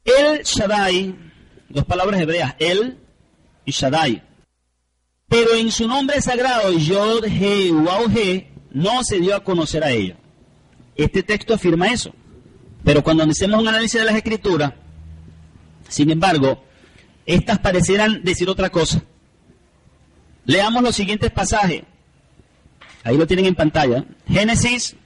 El 0.04 0.42
Shaddai, 0.42 1.14
dos 1.68 1.85
palabras 1.85 2.20
hebreas, 2.20 2.54
El 2.59 2.99
y 3.64 3.73
Shaddai. 3.73 4.23
Pero 5.28 5.54
en 5.54 5.70
su 5.70 5.87
nombre 5.87 6.20
sagrado, 6.20 6.73
Yod, 6.73 7.25
He, 7.26 7.70
Wau, 7.70 8.11
He, 8.11 8.50
no 8.71 9.03
se 9.05 9.21
dio 9.21 9.35
a 9.35 9.45
conocer 9.45 9.85
a 9.85 9.91
ella. 9.91 10.17
Este 10.97 11.23
texto 11.23 11.55
afirma 11.55 11.89
eso. 11.89 12.15
Pero 12.85 13.03
cuando 13.03 13.25
hacemos 13.25 13.61
un 13.61 13.69
análisis 13.69 14.00
de 14.00 14.07
las 14.07 14.15
escrituras, 14.15 14.73
sin 15.89 16.11
embargo, 16.11 16.62
estas 17.27 17.59
parecieran 17.59 18.23
decir 18.23 18.49
otra 18.49 18.71
cosa. 18.71 19.03
Leamos 20.45 20.83
los 20.83 20.97
siguientes 20.97 21.31
pasajes. 21.31 21.83
Ahí 23.05 23.17
lo 23.17 23.27
tienen 23.27 23.47
en 23.47 23.55
pantalla. 23.55 24.05
Génesis 24.27 24.97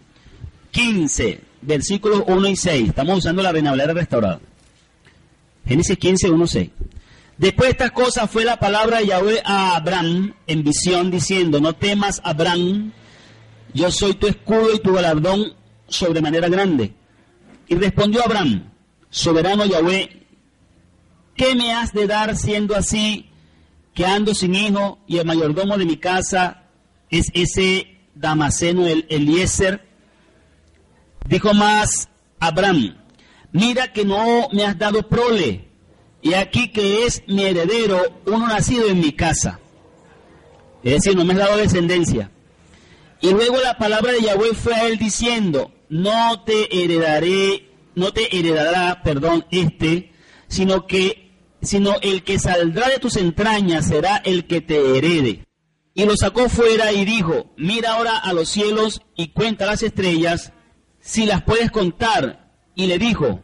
15, 0.70 1.40
versículos 1.62 2.24
1 2.26 2.48
y 2.48 2.56
6. 2.56 2.88
Estamos 2.88 3.18
usando 3.18 3.42
la 3.42 3.52
Reina 3.52 3.74
restaurada. 3.74 4.40
Génesis 5.66 5.98
15, 5.98 6.30
1 6.30 6.46
6. 6.46 6.70
Después 7.36 7.66
de 7.66 7.72
estas 7.72 7.90
cosas 7.90 8.30
fue 8.30 8.44
la 8.44 8.58
palabra 8.58 8.98
de 8.98 9.06
Yahweh 9.08 9.42
a 9.44 9.76
Abraham 9.76 10.34
en 10.46 10.62
visión 10.62 11.10
diciendo, 11.10 11.60
no 11.60 11.74
temas 11.74 12.20
Abraham, 12.24 12.92
yo 13.74 13.90
soy 13.90 14.14
tu 14.14 14.28
escudo 14.28 14.72
y 14.72 14.78
tu 14.78 14.94
galardón 14.94 15.52
sobremanera 15.88 16.48
grande. 16.48 16.94
Y 17.66 17.74
respondió 17.74 18.24
Abraham, 18.24 18.70
soberano 19.10 19.66
Yahweh, 19.66 20.26
¿qué 21.36 21.54
me 21.54 21.72
has 21.72 21.92
de 21.92 22.06
dar 22.06 22.36
siendo 22.36 22.76
así 22.76 23.30
que 23.92 24.06
ando 24.06 24.32
sin 24.34 24.54
hijo 24.54 24.98
y 25.06 25.18
el 25.18 25.26
mayordomo 25.26 25.76
de 25.76 25.84
mi 25.84 25.96
casa 25.96 26.62
es 27.10 27.26
ese 27.34 27.98
Damaseno 28.14 28.86
el 28.86 29.06
Eliezer? 29.08 29.84
Dijo 31.28 31.52
más 31.52 32.08
Abraham, 32.38 32.96
mira 33.50 33.92
que 33.92 34.04
no 34.04 34.48
me 34.52 34.64
has 34.64 34.78
dado 34.78 35.08
prole, 35.08 35.68
y 36.22 36.34
aquí 36.34 36.68
que 36.68 37.06
es 37.06 37.22
mi 37.26 37.44
heredero, 37.44 38.00
uno 38.26 38.46
nacido 38.46 38.88
en 38.88 39.00
mi 39.00 39.12
casa. 39.12 39.58
Es 40.82 40.94
decir, 40.94 41.16
no 41.16 41.24
me 41.24 41.32
has 41.32 41.38
dado 41.40 41.56
descendencia. 41.56 42.30
Y 43.24 43.30
luego 43.30 43.58
la 43.58 43.78
palabra 43.78 44.12
de 44.12 44.20
Yahweh 44.20 44.52
fue 44.52 44.74
a 44.74 44.86
él 44.86 44.98
diciendo, 44.98 45.72
no 45.88 46.44
te 46.44 46.84
heredaré, 46.84 47.70
no 47.94 48.12
te 48.12 48.38
heredará, 48.38 49.00
perdón, 49.02 49.46
este, 49.50 50.12
sino 50.46 50.86
que, 50.86 51.32
sino 51.62 51.94
el 52.02 52.22
que 52.22 52.38
saldrá 52.38 52.90
de 52.90 52.98
tus 52.98 53.16
entrañas 53.16 53.88
será 53.88 54.18
el 54.18 54.46
que 54.46 54.60
te 54.60 54.98
herede. 54.98 55.46
Y 55.94 56.04
lo 56.04 56.18
sacó 56.18 56.50
fuera 56.50 56.92
y 56.92 57.06
dijo, 57.06 57.50
mira 57.56 57.94
ahora 57.94 58.18
a 58.18 58.34
los 58.34 58.50
cielos 58.50 59.00
y 59.16 59.28
cuenta 59.28 59.64
las 59.64 59.82
estrellas, 59.82 60.52
si 61.00 61.24
las 61.24 61.44
puedes 61.44 61.70
contar. 61.70 62.52
Y 62.74 62.88
le 62.88 62.98
dijo, 62.98 63.40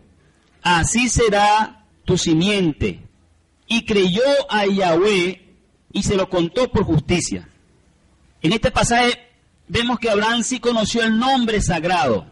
así 0.61 1.09
será 1.09 1.87
tu 2.05 2.19
simiente. 2.19 3.09
Y 3.67 3.87
creyó 3.87 4.25
a 4.51 4.67
Yahweh 4.67 5.57
y 5.91 6.03
se 6.03 6.17
lo 6.17 6.29
contó 6.29 6.71
por 6.71 6.85
justicia. 6.85 7.49
En 8.43 8.53
este 8.53 8.71
pasaje 8.71 9.30
vemos 9.71 10.01
que 10.01 10.11
Abraham 10.11 10.43
sí 10.43 10.59
conoció 10.59 11.03
el 11.03 11.17
nombre 11.17 11.63
sagrado 11.63 12.27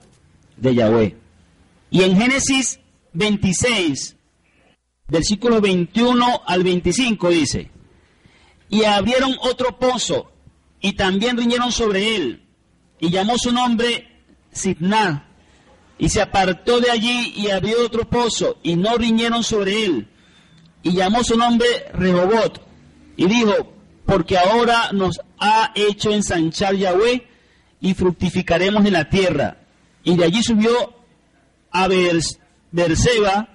de 0.57 0.75
Yahweh. 0.75 1.17
Y 1.91 2.03
en 2.03 2.17
Génesis 2.17 2.81
26, 3.13 4.17
versículos 5.07 5.61
21 5.61 6.43
al 6.45 6.65
25 6.65 7.31
dice, 7.31 7.71
y 8.69 8.85
abrieron 8.85 9.37
otro 9.41 9.79
pozo 9.79 10.33
y 10.81 10.95
también 10.95 11.37
riñeron 11.37 11.71
sobre 11.71 12.17
él 12.17 12.43
y 12.99 13.11
llamó 13.11 13.39
su 13.39 13.53
nombre 13.53 14.23
Sidná 14.51 15.29
y 15.97 16.09
se 16.09 16.21
apartó 16.21 16.81
de 16.81 16.91
allí 16.91 17.35
y 17.37 17.51
abrió 17.51 17.85
otro 17.85 18.09
pozo 18.09 18.59
y 18.63 18.75
no 18.77 18.97
riñeron 18.99 19.45
sobre 19.45 19.85
él 19.85 20.09
y 20.83 20.93
llamó 20.93 21.23
su 21.23 21.37
nombre 21.37 21.67
Rehobot 21.95 22.61
y 23.17 23.27
dijo 23.27 23.78
porque 24.09 24.39
ahora 24.39 24.91
nos 24.93 25.21
ha 25.39 25.71
hecho 25.75 26.11
ensanchar 26.11 26.75
Yahweh 26.75 27.29
y 27.83 27.93
fructificaremos 27.93 28.87
en 28.87 28.95
la 28.95 29.11
tierra 29.11 29.59
y 30.03 30.17
de 30.17 30.25
allí 30.25 30.43
subió 30.43 30.95
a 31.71 31.87
Berseba 32.71 33.51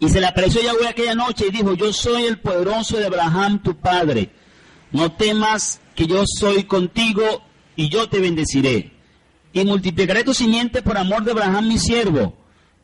y 0.00 0.08
se 0.08 0.20
le 0.20 0.26
apareció 0.26 0.60
Yahweh 0.60 0.88
aquella 0.88 1.14
noche 1.14 1.46
y 1.46 1.52
dijo, 1.52 1.74
yo 1.74 1.92
soy 1.92 2.24
el 2.24 2.40
poderoso 2.40 2.96
de 2.96 3.06
Abraham 3.06 3.62
tu 3.62 3.76
padre. 3.76 4.30
No 4.90 5.12
temas 5.12 5.80
que 5.94 6.08
yo 6.08 6.24
soy 6.26 6.64
contigo 6.64 7.22
y 7.76 7.90
yo 7.90 8.08
te 8.08 8.18
bendeciré. 8.18 8.90
Y 9.52 9.64
multiplicaré 9.64 10.24
tu 10.24 10.34
simiente 10.34 10.82
por 10.82 10.98
amor 10.98 11.22
de 11.22 11.30
Abraham 11.30 11.68
mi 11.68 11.78
siervo. 11.78 12.36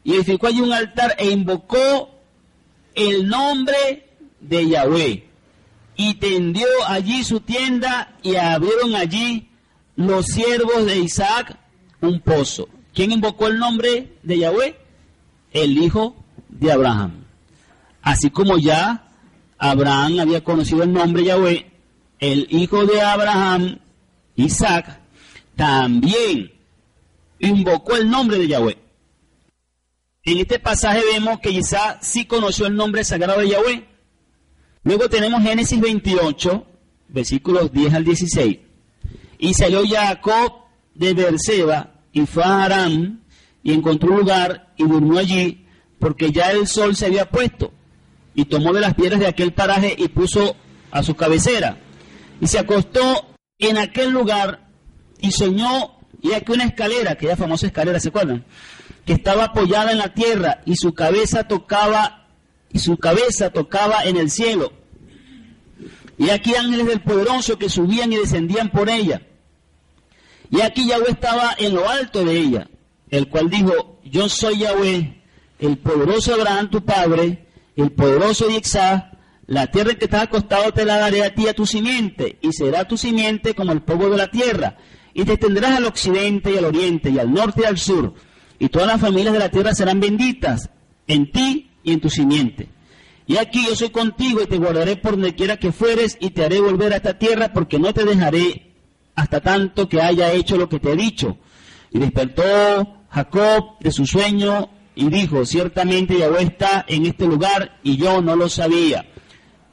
Y 0.04 0.14
edificó 0.14 0.46
allí 0.46 0.60
un 0.60 0.72
altar 0.72 1.16
e 1.18 1.30
invocó 1.30 2.10
el 2.94 3.26
nombre 3.26 4.06
de 4.38 4.68
Yahweh. 4.68 5.33
Y 5.96 6.14
tendió 6.14 6.66
allí 6.86 7.22
su 7.24 7.40
tienda 7.40 8.16
y 8.22 8.36
abrieron 8.36 8.94
allí 8.94 9.48
los 9.96 10.26
siervos 10.26 10.86
de 10.86 10.98
Isaac 10.98 11.56
un 12.00 12.20
pozo. 12.20 12.68
¿Quién 12.92 13.12
invocó 13.12 13.48
el 13.48 13.58
nombre 13.58 14.16
de 14.22 14.38
Yahweh? 14.38 14.76
El 15.52 15.78
hijo 15.78 16.16
de 16.48 16.72
Abraham. 16.72 17.24
Así 18.02 18.30
como 18.30 18.58
ya 18.58 19.08
Abraham 19.58 20.20
había 20.20 20.44
conocido 20.44 20.82
el 20.82 20.92
nombre 20.92 21.22
de 21.22 21.28
Yahweh, 21.28 21.72
el 22.18 22.46
hijo 22.50 22.84
de 22.84 23.00
Abraham, 23.00 23.78
Isaac, 24.36 25.00
también 25.56 26.52
invocó 27.38 27.96
el 27.96 28.10
nombre 28.10 28.38
de 28.38 28.48
Yahweh. 28.48 28.78
En 30.24 30.38
este 30.38 30.58
pasaje 30.58 31.02
vemos 31.12 31.40
que 31.40 31.50
Isaac 31.50 31.98
sí 32.02 32.24
conoció 32.24 32.66
el 32.66 32.76
nombre 32.76 33.04
sagrado 33.04 33.40
de 33.40 33.48
Yahweh. 33.50 33.88
Luego 34.84 35.08
tenemos 35.08 35.42
Génesis 35.42 35.80
28, 35.80 36.66
versículos 37.08 37.72
10 37.72 37.94
al 37.94 38.04
16. 38.04 38.58
Y 39.38 39.54
salió 39.54 39.82
Jacob 39.86 40.52
de 40.94 41.12
Beerseba 41.12 41.94
y 42.12 42.26
fue 42.26 42.44
a 42.44 42.64
Aram 42.64 43.20
y 43.62 43.72
encontró 43.72 44.12
un 44.12 44.20
lugar 44.20 44.72
y 44.76 44.84
durmió 44.84 45.18
allí 45.18 45.64
porque 46.04 46.32
ya 46.32 46.50
el 46.50 46.66
sol 46.66 46.94
se 46.94 47.06
había 47.06 47.30
puesto, 47.30 47.72
y 48.34 48.44
tomó 48.44 48.74
de 48.74 48.80
las 48.82 48.92
piedras 48.92 49.20
de 49.20 49.26
aquel 49.26 49.54
paraje 49.54 49.96
y 49.96 50.08
puso 50.08 50.54
a 50.90 51.02
su 51.02 51.14
cabecera, 51.14 51.78
y 52.42 52.46
se 52.46 52.58
acostó 52.58 53.34
en 53.58 53.78
aquel 53.78 54.10
lugar 54.10 54.68
y 55.18 55.32
soñó, 55.32 55.96
y 56.20 56.32
aquí 56.32 56.52
una 56.52 56.64
escalera, 56.64 57.12
aquella 57.12 57.36
famosa 57.36 57.68
escalera, 57.68 58.00
¿se 58.00 58.10
acuerdan? 58.10 58.44
Que 59.06 59.14
estaba 59.14 59.44
apoyada 59.44 59.92
en 59.92 59.98
la 59.98 60.12
tierra 60.12 60.60
y 60.66 60.76
su 60.76 60.92
cabeza 60.92 61.48
tocaba, 61.48 62.23
y 62.74 62.80
su 62.80 62.98
cabeza 62.98 63.50
tocaba 63.50 64.02
en 64.04 64.16
el 64.16 64.30
cielo. 64.30 64.72
Y 66.18 66.30
aquí 66.30 66.54
ángeles 66.56 66.86
del 66.86 67.02
poderoso 67.02 67.56
que 67.56 67.70
subían 67.70 68.12
y 68.12 68.16
descendían 68.16 68.70
por 68.70 68.90
ella. 68.90 69.22
Y 70.50 70.60
aquí 70.60 70.88
Yahweh 70.88 71.10
estaba 71.10 71.54
en 71.56 71.74
lo 71.74 71.88
alto 71.88 72.24
de 72.24 72.36
ella, 72.36 72.68
el 73.10 73.28
cual 73.28 73.48
dijo, 73.48 74.00
yo 74.04 74.28
soy 74.28 74.58
Yahweh, 74.58 75.22
el 75.60 75.78
poderoso 75.78 76.34
Abraham 76.34 76.68
tu 76.68 76.84
padre, 76.84 77.46
el 77.76 77.92
poderoso 77.92 78.50
Isaac, 78.50 79.18
la 79.46 79.68
tierra 79.68 79.92
en 79.92 79.98
que 79.98 80.06
estás 80.06 80.24
acostado 80.24 80.72
te 80.72 80.84
la 80.84 80.98
daré 80.98 81.22
a 81.22 81.32
ti 81.32 81.46
a 81.46 81.54
tu 81.54 81.66
simiente, 81.66 82.38
y 82.42 82.52
será 82.52 82.88
tu 82.88 82.96
simiente 82.96 83.54
como 83.54 83.70
el 83.70 83.82
polvo 83.82 84.10
de 84.10 84.16
la 84.16 84.32
tierra, 84.32 84.78
y 85.12 85.24
te 85.24 85.36
tendrás 85.36 85.76
al 85.76 85.84
occidente 85.84 86.52
y 86.52 86.58
al 86.58 86.64
oriente, 86.64 87.10
y 87.10 87.20
al 87.20 87.32
norte 87.32 87.62
y 87.62 87.66
al 87.66 87.78
sur, 87.78 88.14
y 88.58 88.68
todas 88.68 88.88
las 88.88 89.00
familias 89.00 89.32
de 89.32 89.38
la 89.38 89.50
tierra 89.50 89.74
serán 89.74 90.00
benditas 90.00 90.70
en 91.06 91.30
ti 91.30 91.70
y 91.84 91.92
en 91.92 92.00
tu 92.00 92.10
simiente. 92.10 92.68
Y 93.26 93.36
aquí 93.36 93.64
yo 93.66 93.76
soy 93.76 93.90
contigo 93.90 94.42
y 94.42 94.46
te 94.46 94.58
guardaré 94.58 94.96
por 94.96 95.12
donde 95.12 95.34
quiera 95.34 95.58
que 95.58 95.72
fueres, 95.72 96.16
y 96.20 96.30
te 96.30 96.44
haré 96.44 96.60
volver 96.60 96.92
a 96.92 96.96
esta 96.96 97.18
tierra, 97.18 97.52
porque 97.52 97.78
no 97.78 97.94
te 97.94 98.04
dejaré 98.04 98.72
hasta 99.14 99.40
tanto 99.40 99.88
que 99.88 100.02
haya 100.02 100.32
hecho 100.32 100.56
lo 100.56 100.68
que 100.68 100.80
te 100.80 100.92
he 100.92 100.96
dicho. 100.96 101.38
Y 101.90 101.98
despertó 101.98 103.04
Jacob 103.08 103.78
de 103.80 103.92
su 103.92 104.06
sueño 104.06 104.70
y 104.96 105.08
dijo, 105.08 105.44
ciertamente 105.44 106.18
Yahweh 106.18 106.42
está 106.42 106.84
en 106.88 107.06
este 107.06 107.26
lugar 107.26 107.78
y 107.82 107.96
yo 107.96 108.20
no 108.20 108.36
lo 108.36 108.48
sabía. 108.48 109.06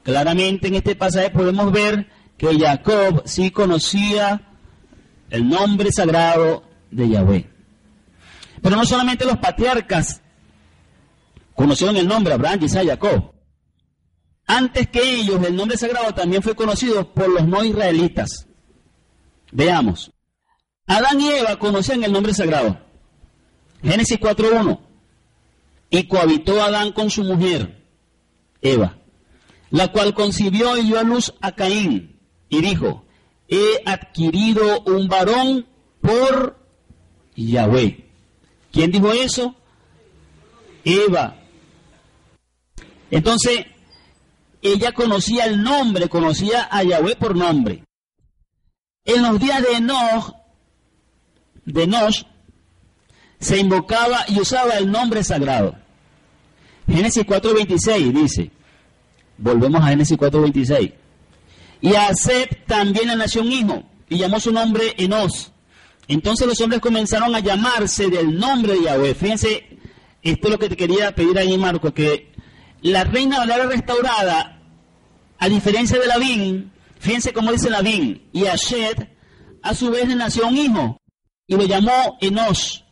Claramente 0.03 0.67
en 0.67 0.75
este 0.75 0.95
pasaje 0.95 1.29
podemos 1.29 1.71
ver 1.71 2.07
que 2.37 2.57
Jacob 2.57 3.23
sí 3.25 3.51
conocía 3.51 4.41
el 5.29 5.47
nombre 5.47 5.91
sagrado 5.91 6.63
de 6.89 7.09
Yahweh. 7.09 7.49
Pero 8.61 8.75
no 8.75 8.85
solamente 8.85 9.25
los 9.25 9.37
patriarcas 9.37 10.21
conocieron 11.55 11.97
el 11.97 12.07
nombre, 12.07 12.33
Abraham, 12.33 12.63
Isaac, 12.63 12.87
Jacob. 12.87 13.33
Antes 14.47 14.87
que 14.89 15.01
ellos, 15.01 15.41
el 15.43 15.55
nombre 15.55 15.77
sagrado 15.77 16.13
también 16.13 16.41
fue 16.41 16.55
conocido 16.55 17.13
por 17.13 17.29
los 17.29 17.47
no 17.47 17.63
israelitas. 17.63 18.47
Veamos. 19.51 20.11
Adán 20.87 21.21
y 21.21 21.29
Eva 21.29 21.57
conocían 21.57 22.03
el 22.03 22.11
nombre 22.11 22.33
sagrado. 22.33 22.77
Génesis 23.81 24.19
4.1 24.19 24.91
y 25.91 26.05
cohabitó 26.05 26.63
Adán 26.63 26.93
con 26.93 27.11
su 27.11 27.23
mujer, 27.23 27.85
Eva, 28.61 28.97
la 29.69 29.91
cual 29.91 30.15
concibió 30.15 30.77
y 30.77 30.83
dio 30.83 30.97
a 30.97 31.03
luz 31.03 31.33
a 31.41 31.51
Caín, 31.51 32.17
y 32.49 32.61
dijo, 32.61 33.05
he 33.49 33.83
adquirido 33.85 34.81
un 34.83 35.09
varón 35.09 35.67
por 35.99 36.57
Yahweh. 37.35 38.09
¿Quién 38.71 38.91
dijo 38.91 39.11
eso? 39.11 39.53
Eva. 40.85 41.40
Entonces, 43.11 43.65
ella 44.61 44.93
conocía 44.93 45.45
el 45.45 45.61
nombre, 45.61 46.09
conocía 46.09 46.67
a 46.71 46.83
Yahweh 46.83 47.15
por 47.17 47.35
nombre. 47.35 47.83
En 49.03 49.21
los 49.21 49.39
días 49.39 49.61
de 49.61 49.77
Enoch, 49.77 50.33
de 51.65 51.83
Enoch, 51.83 52.25
se 53.39 53.57
invocaba 53.57 54.23
y 54.27 54.39
usaba 54.39 54.77
el 54.77 54.89
nombre 54.91 55.23
sagrado. 55.23 55.75
Génesis 56.87 57.25
4.26 57.25 58.11
dice, 58.11 58.51
volvemos 59.37 59.81
a 59.81 59.87
Génesis 59.87 60.17
4.26, 60.17 60.93
y 61.81 61.95
a 61.95 62.13
Seth 62.13 62.65
también 62.65 63.07
le 63.07 63.15
nació 63.15 63.41
un 63.41 63.51
hijo, 63.51 63.83
y 64.09 64.17
llamó 64.17 64.39
su 64.39 64.51
nombre 64.51 64.93
Enos. 64.97 65.51
Entonces 66.07 66.45
los 66.45 66.59
hombres 66.61 66.81
comenzaron 66.81 67.33
a 67.33 67.39
llamarse 67.39 68.09
del 68.09 68.37
nombre 68.37 68.73
de 68.73 68.83
Yahweh. 68.83 69.15
Fíjense, 69.15 69.79
esto 70.21 70.47
es 70.47 70.51
lo 70.51 70.59
que 70.59 70.69
te 70.69 70.75
quería 70.75 71.15
pedir 71.15 71.37
ahí, 71.39 71.57
Marco, 71.57 71.93
que 71.93 72.30
la 72.81 73.03
reina 73.03 73.39
Valera 73.39 73.65
restaurada, 73.65 74.59
a 75.37 75.49
diferencia 75.49 75.99
de 75.99 76.07
Lavín, 76.07 76.71
fíjense 76.99 77.33
cómo 77.33 77.51
dice 77.51 77.69
Lavín, 77.69 78.29
y 78.31 78.45
a 78.45 78.57
Seth, 78.57 79.09
a 79.61 79.73
su 79.73 79.89
vez 79.91 80.07
le 80.07 80.15
nació 80.15 80.47
un 80.47 80.57
hijo, 80.57 80.97
y 81.47 81.55
lo 81.55 81.65
llamó 81.65 82.17
Enos. 82.21 82.85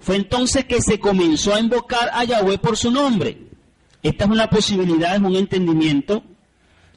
Fue 0.00 0.16
entonces 0.16 0.66
que 0.66 0.82
se 0.82 1.00
comenzó 1.00 1.54
a 1.54 1.60
invocar 1.60 2.10
a 2.12 2.24
Yahweh 2.24 2.58
por 2.58 2.76
su 2.76 2.90
nombre. 2.90 3.38
Esta 4.02 4.24
es 4.24 4.30
una 4.30 4.50
posibilidad, 4.50 5.14
es 5.16 5.22
un 5.22 5.34
entendimiento. 5.34 6.22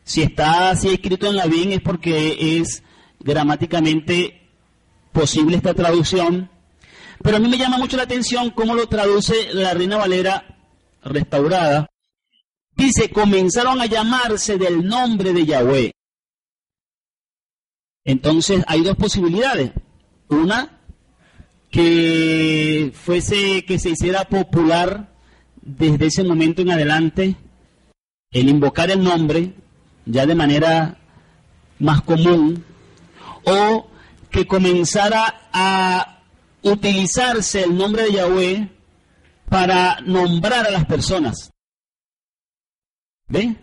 Si 0.03 0.21
está 0.21 0.71
así 0.71 0.89
escrito 0.89 1.27
en 1.27 1.37
la 1.37 1.45
BIN 1.45 1.71
es 1.71 1.81
porque 1.81 2.59
es 2.59 2.83
gramáticamente 3.19 4.49
posible 5.13 5.55
esta 5.55 5.73
traducción. 5.73 6.49
Pero 7.23 7.37
a 7.37 7.39
mí 7.39 7.47
me 7.47 7.57
llama 7.57 7.77
mucho 7.77 7.95
la 7.95 8.03
atención 8.03 8.49
cómo 8.49 8.75
lo 8.75 8.87
traduce 8.87 9.53
la 9.53 9.73
Reina 9.73 9.97
Valera 9.97 10.57
restaurada. 11.03 11.87
Dice, 12.77 13.09
comenzaron 13.09 13.81
a 13.81 13.87
llamarse 13.87 14.59
del 14.59 14.87
nombre 14.87 15.33
de 15.33 15.45
Yahweh. 15.47 15.91
Entonces 18.05 18.63
hay 18.67 18.83
dos 18.83 18.95
posibilidades. 18.95 19.71
Una, 20.29 20.79
que 21.71 22.91
fuese, 22.93 23.65
que 23.65 23.79
se 23.79 23.89
hiciera 23.89 24.25
popular 24.25 25.11
desde 25.59 26.05
ese 26.05 26.23
momento 26.23 26.61
en 26.61 26.69
adelante 26.69 27.35
el 28.31 28.47
invocar 28.47 28.91
el 28.91 29.03
nombre 29.03 29.53
ya 30.05 30.27
de 30.27 30.35
manera 30.35 30.97
más 31.79 32.01
común 32.03 32.63
o 33.43 33.87
que 34.29 34.45
comenzara 34.45 35.49
a 35.51 36.21
utilizarse 36.61 37.63
el 37.63 37.75
nombre 37.75 38.03
de 38.03 38.13
Yahweh 38.13 38.69
para 39.49 39.99
nombrar 40.01 40.67
a 40.67 40.71
las 40.71 40.85
personas. 40.85 41.51
¿Ve? 43.27 43.55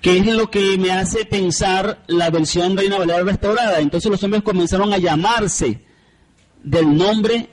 Que 0.00 0.18
es 0.18 0.26
lo 0.26 0.50
que 0.50 0.78
me 0.78 0.92
hace 0.92 1.24
pensar 1.24 2.04
la 2.06 2.30
versión 2.30 2.76
Reina 2.76 2.98
Valera 2.98 3.24
restaurada. 3.24 3.80
Entonces 3.80 4.10
los 4.10 4.22
hombres 4.22 4.42
comenzaron 4.42 4.92
a 4.92 4.98
llamarse 4.98 5.82
del 6.62 6.96
nombre 6.96 7.48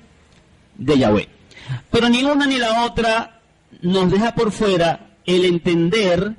de 0.78 0.98
Yahweh. 1.00 1.30
Pero 1.90 2.10
ni 2.10 2.24
una 2.24 2.46
ni 2.46 2.58
la 2.58 2.86
otra 2.86 3.42
nos 3.82 4.12
deja 4.12 4.36
por 4.36 4.52
fuera 4.52 5.18
el 5.26 5.46
entender 5.46 6.36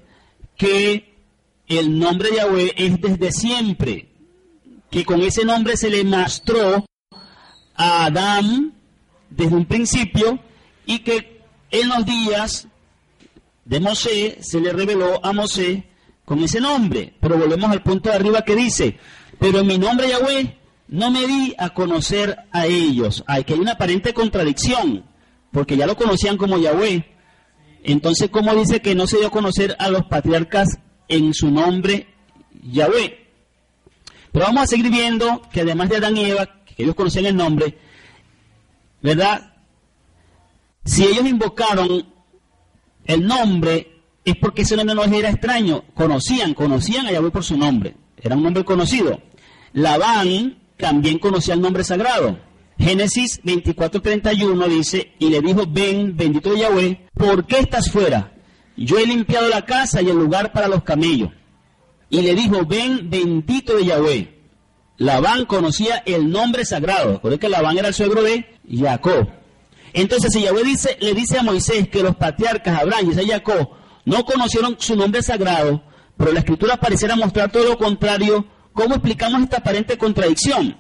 que 0.57 1.17
el 1.67 1.99
nombre 1.99 2.31
de 2.31 2.37
Yahweh 2.37 2.75
es 2.77 3.01
desde 3.01 3.33
siempre, 3.33 4.09
que 4.91 5.05
con 5.05 5.21
ese 5.23 5.45
nombre 5.45 5.77
se 5.77 5.91
le 5.91 6.05
mostró 6.05 6.87
a 7.75 8.05
Adán 8.05 8.73
desde 9.31 9.57
un 9.57 9.67
principio 9.67 10.39
y 10.87 11.01
que 11.01 11.43
en 11.73 11.89
los 11.89 12.07
días 12.07 12.69
de 13.67 13.81
Mosé 13.81 14.39
se 14.41 14.61
le 14.61 14.73
reveló 14.73 15.25
a 15.25 15.33
Mosé 15.33 15.85
con 16.25 16.43
ese 16.43 16.61
nombre. 16.61 17.15
Pero 17.21 17.37
volvemos 17.37 17.71
al 17.71 17.83
punto 17.83 18.09
de 18.09 18.15
arriba 18.15 18.43
que 18.43 18.57
dice, 18.57 18.99
pero 19.39 19.59
en 19.59 19.67
mi 19.67 19.77
nombre 19.77 20.09
Yahweh 20.09 20.57
no 20.89 21.11
me 21.11 21.27
di 21.27 21.55
a 21.59 21.71
conocer 21.71 22.37
a 22.53 22.67
ellos. 22.67 23.25
Hay 23.27 23.45
que 23.45 23.55
hay 23.55 23.61
una 23.61 23.73
aparente 23.73 24.15
contradicción, 24.15 25.05
porque 25.51 25.77
ya 25.77 25.87
lo 25.87 25.97
conocían 25.97 26.37
como 26.37 26.59
Yahweh. 26.59 27.05
Entonces, 27.83 28.31
¿cómo 28.31 28.55
dice 28.55 28.81
que 28.81 28.95
no 28.95 29.07
se 29.07 29.19
dio 29.19 29.29
a 29.29 29.31
conocer 29.31 29.77
a 29.79 29.91
los 29.91 30.07
patriarcas 30.07 30.69
en 31.09 31.35
su 31.35 31.51
nombre 31.51 32.07
Yahweh? 32.63 33.27
Pero 34.31 34.47
vamos 34.47 34.65
a 34.65 34.67
seguir 34.67 34.91
viendo 34.91 35.43
que 35.53 35.63
además 35.63 35.89
de 35.89 35.97
Adán 35.97 36.17
y 36.17 36.25
Eva, 36.25 36.63
que 36.65 36.83
ellos 36.85 36.95
conocían 36.95 37.27
el 37.27 37.37
nombre, 37.37 37.79
¿verdad? 39.03 39.55
Si 40.85 41.05
ellos 41.05 41.27
invocaron 41.27 42.16
el 43.07 43.27
nombre, 43.27 44.03
es 44.25 44.37
porque 44.37 44.63
ese 44.63 44.77
nombre 44.77 44.95
no 44.95 45.05
era 45.05 45.31
extraño. 45.31 45.85
Conocían, 45.95 46.55
conocían 46.55 47.07
a 47.07 47.13
Yahweh 47.13 47.31
por 47.31 47.45
su 47.45 47.57
nombre. 47.57 47.97
Era 48.21 48.37
un 48.37 48.43
nombre 48.43 48.65
conocido. 48.65 49.21
Labán 49.73 50.59
también 50.77 51.19
conocía 51.19 51.55
el 51.55 51.61
nombre 51.61 51.85
sagrado. 51.85 52.39
Génesis 52.79 53.41
24:31 53.43 54.69
dice, 54.69 55.13
y 55.19 55.31
le 55.31 55.41
dijo, 55.41 55.65
ven, 55.67 56.17
bendito 56.17 56.55
Yahweh, 56.55 57.09
¿por 57.15 57.47
qué 57.47 57.61
estás 57.61 57.91
fuera? 57.91 58.33
Yo 58.77 58.99
he 58.99 59.07
limpiado 59.07 59.49
la 59.49 59.65
casa 59.65 60.03
y 60.03 60.11
el 60.11 60.17
lugar 60.17 60.53
para 60.53 60.69
los 60.69 60.83
camellos. 60.83 61.31
Y 62.11 62.21
le 62.21 62.35
dijo, 62.35 62.67
ven, 62.67 63.09
bendito 63.09 63.77
de 63.77 63.87
Yahweh. 63.87 64.37
Labán 64.99 65.47
conocía 65.47 66.03
el 66.07 66.31
nombre 66.31 66.65
sagrado. 66.65 67.15
Recuerden 67.15 67.39
que 67.39 67.49
Labán 67.49 67.79
era 67.79 67.89
el 67.89 67.95
suegro 67.95 68.23
de 68.23 68.47
Jacob. 68.71 69.29
Entonces, 69.97 70.31
si 70.31 70.43
Yahweh 70.43 70.63
dice, 70.63 70.99
le 71.01 71.15
dice 71.15 71.39
a 71.39 71.43
Moisés 71.43 71.89
que 71.89 72.03
los 72.03 72.17
patriarcas 72.17 72.83
Abraham 72.83 73.13
y 73.19 73.31
Jacob 73.31 73.71
no 74.05 74.27
conocieron 74.27 74.77
su 74.79 74.95
nombre 74.95 75.23
sagrado, 75.23 75.83
pero 76.19 76.33
la 76.33 76.41
escritura 76.41 76.77
pareciera 76.77 77.17
mostrar 77.17 77.51
todo 77.51 77.65
lo 77.65 77.79
contrario, 77.79 78.45
¿cómo 78.75 78.97
explicamos 78.97 79.41
esta 79.41 79.57
aparente 79.57 79.97
contradicción? 79.97 80.77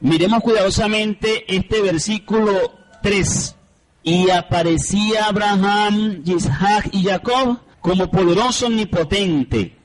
Miremos 0.00 0.42
cuidadosamente 0.42 1.44
este 1.46 1.80
versículo 1.80 2.72
3. 3.04 3.54
Y 4.02 4.30
aparecía 4.30 5.26
Abraham, 5.26 6.24
Isaac 6.26 6.88
y 6.90 7.04
Jacob 7.04 7.60
como 7.80 8.10
poderoso 8.10 8.66
omnipotente. 8.66 9.76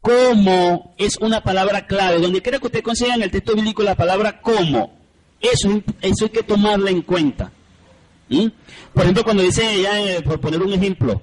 Como 0.00 0.94
es 0.96 1.16
una 1.16 1.42
palabra 1.42 1.88
clave. 1.88 2.20
Donde 2.20 2.40
quiera 2.40 2.60
que 2.60 2.66
usted 2.66 2.84
consiga 2.84 3.16
en 3.16 3.22
el 3.22 3.32
texto 3.32 3.56
bíblico 3.56 3.82
la 3.82 3.96
palabra 3.96 4.40
como, 4.40 4.92
eso, 5.40 5.82
eso 6.00 6.24
hay 6.26 6.30
que 6.30 6.44
tomarla 6.44 6.90
en 6.90 7.02
cuenta. 7.02 7.50
¿Mm? 8.28 8.46
Por 8.92 9.02
ejemplo, 9.02 9.24
cuando 9.24 9.42
dice, 9.42 9.82
ya, 9.82 10.00
eh, 10.00 10.22
por 10.22 10.40
poner 10.40 10.62
un 10.62 10.72
ejemplo, 10.72 11.22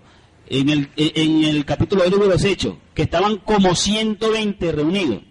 en 0.52 0.70
el, 0.70 0.90
en 0.98 1.44
el 1.46 1.66
capítulo 1.66 2.04
de 2.04 2.10
los 2.10 2.44
Hechos, 2.44 2.76
que 2.94 3.04
estaban 3.04 3.38
como 3.38 3.74
120 3.74 4.72
reunidos. 4.72 5.22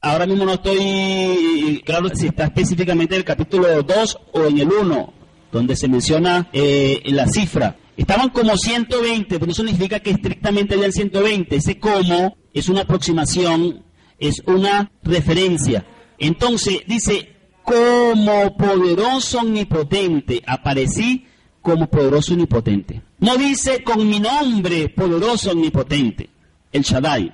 Ahora 0.00 0.26
mismo 0.26 0.44
no 0.44 0.54
estoy 0.54 1.82
claro 1.84 2.08
si 2.14 2.26
está 2.26 2.44
específicamente 2.44 3.14
en 3.14 3.20
el 3.20 3.24
capítulo 3.24 3.82
2 3.82 4.18
o 4.32 4.44
en 4.44 4.58
el 4.58 4.68
1, 4.68 5.14
donde 5.52 5.76
se 5.76 5.88
menciona 5.88 6.48
eh, 6.52 7.00
la 7.06 7.28
cifra. 7.28 7.76
Estaban 7.96 8.28
como 8.30 8.56
120, 8.56 9.38
pero 9.38 9.50
eso 9.50 9.62
significa 9.62 10.00
que 10.00 10.10
estrictamente 10.10 10.74
habían 10.74 10.92
120. 10.92 11.56
Ese 11.56 11.78
como 11.78 12.36
es 12.52 12.68
una 12.68 12.82
aproximación, 12.82 13.84
es 14.18 14.42
una 14.46 14.90
referencia. 15.02 15.86
Entonces 16.18 16.80
dice, 16.86 17.35
como 17.66 18.56
poderoso 18.56 19.40
omnipotente, 19.40 20.40
aparecí 20.46 21.26
como 21.60 21.88
poderoso 21.88 22.32
omnipotente. 22.32 23.02
No 23.18 23.36
dice 23.36 23.82
con 23.82 24.08
mi 24.08 24.20
nombre 24.20 24.88
poderoso 24.88 25.50
omnipotente, 25.50 26.30
el 26.70 26.82
Shaddai, 26.82 27.32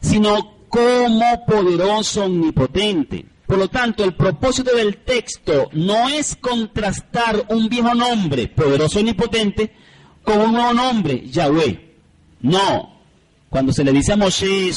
sino 0.00 0.56
como 0.70 1.44
poderoso 1.44 2.24
omnipotente. 2.24 3.26
Por 3.46 3.58
lo 3.58 3.68
tanto, 3.68 4.02
el 4.02 4.14
propósito 4.14 4.74
del 4.74 4.96
texto 5.04 5.68
no 5.72 6.08
es 6.08 6.36
contrastar 6.36 7.44
un 7.50 7.68
viejo 7.68 7.94
nombre, 7.94 8.48
poderoso 8.48 9.00
omnipotente, 9.00 9.72
con 10.24 10.40
un 10.40 10.52
nuevo 10.54 10.72
nombre, 10.72 11.28
Yahweh. 11.28 11.96
No. 12.40 12.96
Cuando 13.50 13.74
se 13.74 13.84
le 13.84 13.92
dice 13.92 14.14
a 14.14 14.16
Moshe 14.16 14.72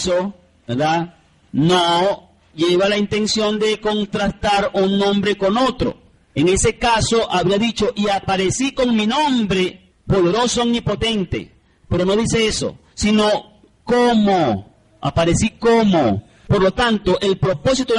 ¿verdad? 0.67 1.15
No 1.53 2.28
lleva 2.55 2.89
la 2.89 2.97
intención 2.97 3.59
de 3.59 3.79
contrastar 3.79 4.71
un 4.73 4.97
nombre 4.97 5.37
con 5.37 5.57
otro. 5.57 5.97
En 6.35 6.47
ese 6.47 6.77
caso 6.77 7.31
habría 7.31 7.57
dicho, 7.57 7.91
y 7.95 8.07
aparecí 8.07 8.71
con 8.73 8.95
mi 8.95 9.07
nombre, 9.07 9.93
poderoso 10.05 10.61
omnipotente. 10.61 11.53
Pero 11.87 12.05
no 12.05 12.15
dice 12.15 12.47
eso, 12.47 12.77
sino 12.93 13.61
como, 13.83 14.73
aparecí 15.01 15.51
como. 15.51 16.23
Por 16.47 16.63
lo 16.63 16.71
tanto, 16.71 17.19
el 17.21 17.37
propósito 17.37 17.93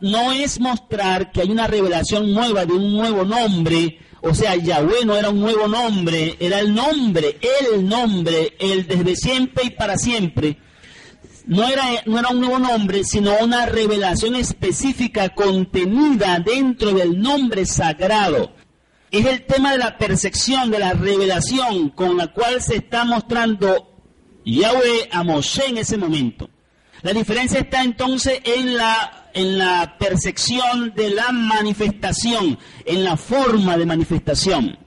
no 0.00 0.32
es 0.32 0.58
mostrar 0.58 1.30
que 1.30 1.40
hay 1.40 1.50
una 1.50 1.66
revelación 1.66 2.32
nueva 2.32 2.66
de 2.66 2.72
un 2.72 2.92
nuevo 2.92 3.24
nombre, 3.24 3.98
o 4.22 4.34
sea, 4.34 4.54
Yahweh 4.56 5.04
no 5.04 5.16
era 5.16 5.30
un 5.30 5.40
nuevo 5.40 5.66
nombre, 5.66 6.36
era 6.38 6.60
el 6.60 6.74
nombre, 6.74 7.38
el 7.62 7.88
nombre, 7.88 8.54
el 8.58 8.86
desde 8.86 9.16
siempre 9.16 9.64
y 9.64 9.70
para 9.70 9.96
siempre 9.98 10.58
no 11.46 11.68
era, 11.68 11.84
no 12.06 12.18
era 12.18 12.28
un 12.28 12.40
nuevo 12.40 12.58
nombre, 12.58 13.04
sino 13.04 13.36
una 13.38 13.66
revelación 13.66 14.36
específica 14.36 15.30
contenida 15.30 16.38
dentro 16.38 16.92
del 16.92 17.20
nombre 17.20 17.66
sagrado. 17.66 18.52
Es 19.10 19.26
el 19.26 19.44
tema 19.44 19.72
de 19.72 19.78
la 19.78 19.98
percepción, 19.98 20.70
de 20.70 20.78
la 20.78 20.92
revelación 20.92 21.90
con 21.90 22.16
la 22.16 22.28
cual 22.28 22.62
se 22.62 22.76
está 22.76 23.04
mostrando 23.04 23.92
Yahweh 24.44 25.08
a 25.10 25.22
Moshe 25.22 25.66
en 25.66 25.78
ese 25.78 25.96
momento. 25.96 26.48
La 27.02 27.12
diferencia 27.12 27.60
está 27.60 27.82
entonces 27.82 28.40
en 28.44 28.76
la, 28.76 29.30
en 29.34 29.58
la 29.58 29.96
percepción 29.98 30.94
de 30.94 31.10
la 31.10 31.32
manifestación, 31.32 32.58
en 32.86 33.04
la 33.04 33.16
forma 33.16 33.76
de 33.76 33.86
manifestación. 33.86 34.78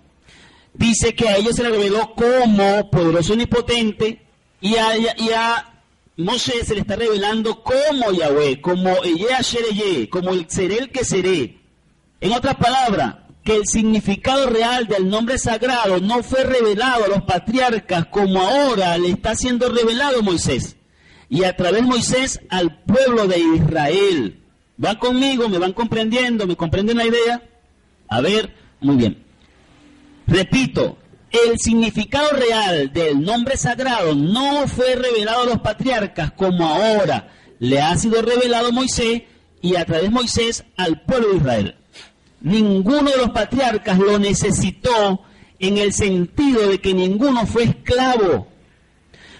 Dice 0.74 1.14
que 1.14 1.30
a 1.30 1.38
ellos 1.38 1.56
se 1.56 1.64
le 1.64 1.70
reveló 1.70 2.14
como 2.16 2.90
poderoso 2.90 3.34
omnipotente 3.34 4.26
y 4.62 4.76
a, 4.76 4.98
y 4.98 5.30
a 5.30 5.75
Moshe 6.18 6.64
se 6.64 6.76
le 6.76 6.82
está 6.82 6.96
revelando 6.96 7.62
como 7.62 8.12
Yahweh, 8.12 8.62
como 8.62 8.96
como 10.10 10.32
el 10.32 10.50
seré 10.50 10.78
el 10.78 10.90
que 10.90 11.04
seré. 11.04 11.60
En 12.22 12.32
otras 12.32 12.56
palabras, 12.56 13.16
que 13.44 13.58
el 13.58 13.68
significado 13.68 14.50
real 14.50 14.88
del 14.88 15.08
nombre 15.08 15.38
sagrado 15.38 16.00
no 16.00 16.24
fue 16.24 16.44
revelado 16.44 17.06
a 17.06 17.08
los 17.08 17.22
patriarcas 17.24 18.08
como 18.08 18.42
ahora 18.42 18.98
le 18.98 19.10
está 19.10 19.36
siendo 19.36 19.70
revelado 19.70 20.24
Moisés. 20.24 20.78
Y 21.30 21.44
a 21.44 21.56
través 21.56 21.82
de 21.82 21.88
Moisés 21.88 22.40
al 22.50 22.84
pueblo 22.84 23.28
de 23.28 23.40
Israel. 23.40 24.42
¿Van 24.78 24.98
conmigo? 24.98 25.48
¿Me 25.48 25.60
van 25.60 25.74
comprendiendo? 25.74 26.48
¿Me 26.48 26.56
comprenden 26.56 26.98
la 26.98 27.06
idea? 27.06 27.44
A 28.08 28.22
ver, 28.22 28.54
muy 28.80 28.96
bien. 28.96 29.24
Repito, 30.28 30.98
el 31.44 31.60
significado 31.60 32.30
real 32.32 32.94
del 32.94 33.22
nombre 33.22 33.58
sagrado 33.58 34.16
no 34.16 34.68
fue 34.68 34.96
revelado 34.96 35.42
a 35.42 35.46
los 35.46 35.60
patriarcas 35.60 36.32
como 36.32 36.68
ahora 36.68 37.30
le 37.60 37.82
ha 37.82 37.98
sido 37.98 38.22
revelado 38.22 38.68
a 38.68 38.72
Moisés 38.72 39.24
y 39.62 39.76
a 39.76 39.86
través 39.86 40.04
de 40.04 40.10
Moisés 40.10 40.64
al 40.78 41.02
pueblo 41.02 41.30
de 41.30 41.38
Israel. 41.38 41.76
ninguno 42.42 43.10
de 43.10 43.18
los 43.18 43.32
patriarcas 43.32 43.98
lo 43.98 44.20
necesitó 44.20 45.22
en 45.60 45.78
el 45.78 45.94
sentido 45.94 46.68
de 46.68 46.80
que 46.80 46.94
ninguno 46.94 47.46
fue 47.46 47.64
esclavo. 47.64 48.48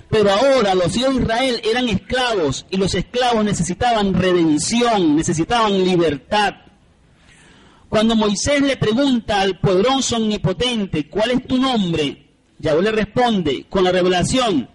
Pero 0.10 0.32
ahora 0.32 0.76
los 0.76 0.96
hijos 0.96 1.16
de 1.16 1.22
Israel 1.22 1.62
eran 1.64 1.90
esclavos 1.90 2.66
y 2.70 2.78
los 2.78 2.96
esclavos 2.96 3.44
necesitaban 3.44 4.14
redención, 4.14 5.16
necesitaban 5.16 5.84
libertad. 5.84 6.56
Cuando 7.90 8.16
Moisés 8.16 8.62
le 8.62 8.78
pregunta 8.78 9.42
al 9.42 9.60
poderoso 9.60 10.18
omnipotente, 10.18 11.08
¿cuál 11.10 11.32
es 11.32 11.48
tu 11.48 11.58
nombre? 11.58 12.26
Yahweh 12.60 12.84
le 12.84 12.92
responde 12.92 13.66
con 13.70 13.84
la 13.84 13.92
revelación, 13.92 14.70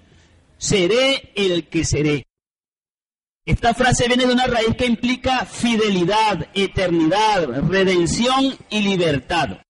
seré 0.59 1.33
el 1.35 1.69
que 1.69 1.85
seré. 1.85 2.27
Esta 3.45 3.75
frase 3.75 4.07
viene 4.07 4.27
de 4.27 4.33
una 4.33 4.47
raíz 4.47 4.77
que 4.77 4.87
implica 4.87 5.45
fidelidad, 5.45 6.49
eternidad, 6.55 7.69
redención 7.69 8.55
y 8.69 8.83
libertad. 8.83 9.63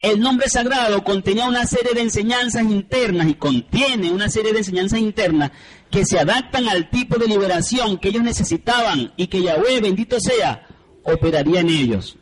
El 0.00 0.18
nombre 0.18 0.48
sagrado 0.48 1.04
contenía 1.04 1.46
una 1.46 1.64
serie 1.64 1.94
de 1.94 2.00
enseñanzas 2.00 2.64
internas 2.64 3.28
y 3.28 3.34
contiene 3.34 4.10
una 4.10 4.28
serie 4.28 4.52
de 4.52 4.58
enseñanzas 4.58 4.98
internas 4.98 5.52
que 5.92 6.04
se 6.04 6.18
adaptan 6.18 6.68
al 6.68 6.90
tipo 6.90 7.18
de 7.18 7.28
liberación 7.28 7.98
que 7.98 8.08
ellos 8.08 8.24
necesitaban 8.24 9.12
y 9.16 9.28
que 9.28 9.42
Yahweh, 9.42 9.80
bendito 9.80 10.18
sea, 10.18 10.66
operaría 11.04 11.60
en 11.60 11.68
ellos. 11.68 12.16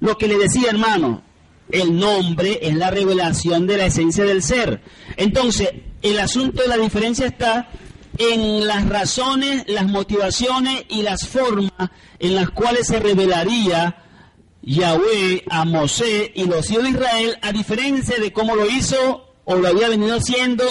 Lo 0.00 0.18
que 0.18 0.28
le 0.28 0.36
decía, 0.36 0.70
hermano, 0.70 1.22
el 1.70 1.98
nombre 1.98 2.58
es 2.62 2.74
la 2.74 2.90
revelación 2.90 3.66
de 3.66 3.78
la 3.78 3.86
esencia 3.86 4.24
del 4.24 4.42
ser. 4.42 4.82
Entonces, 5.16 5.70
el 6.02 6.18
asunto 6.18 6.62
de 6.62 6.68
la 6.68 6.76
diferencia 6.76 7.26
está 7.26 7.70
en 8.18 8.66
las 8.66 8.88
razones, 8.88 9.64
las 9.68 9.86
motivaciones 9.86 10.84
y 10.88 11.02
las 11.02 11.26
formas 11.26 11.90
en 12.18 12.34
las 12.34 12.50
cuales 12.50 12.86
se 12.86 13.00
revelaría 13.00 13.96
Yahweh 14.62 15.44
a 15.48 15.64
Mosé 15.64 16.30
y 16.34 16.44
los 16.44 16.70
hijos 16.70 16.84
de 16.84 16.90
Israel, 16.90 17.38
a 17.42 17.52
diferencia 17.52 18.16
de 18.18 18.32
cómo 18.32 18.54
lo 18.54 18.68
hizo 18.68 19.34
o 19.44 19.56
lo 19.56 19.68
había 19.68 19.88
venido 19.88 20.16
haciendo 20.16 20.64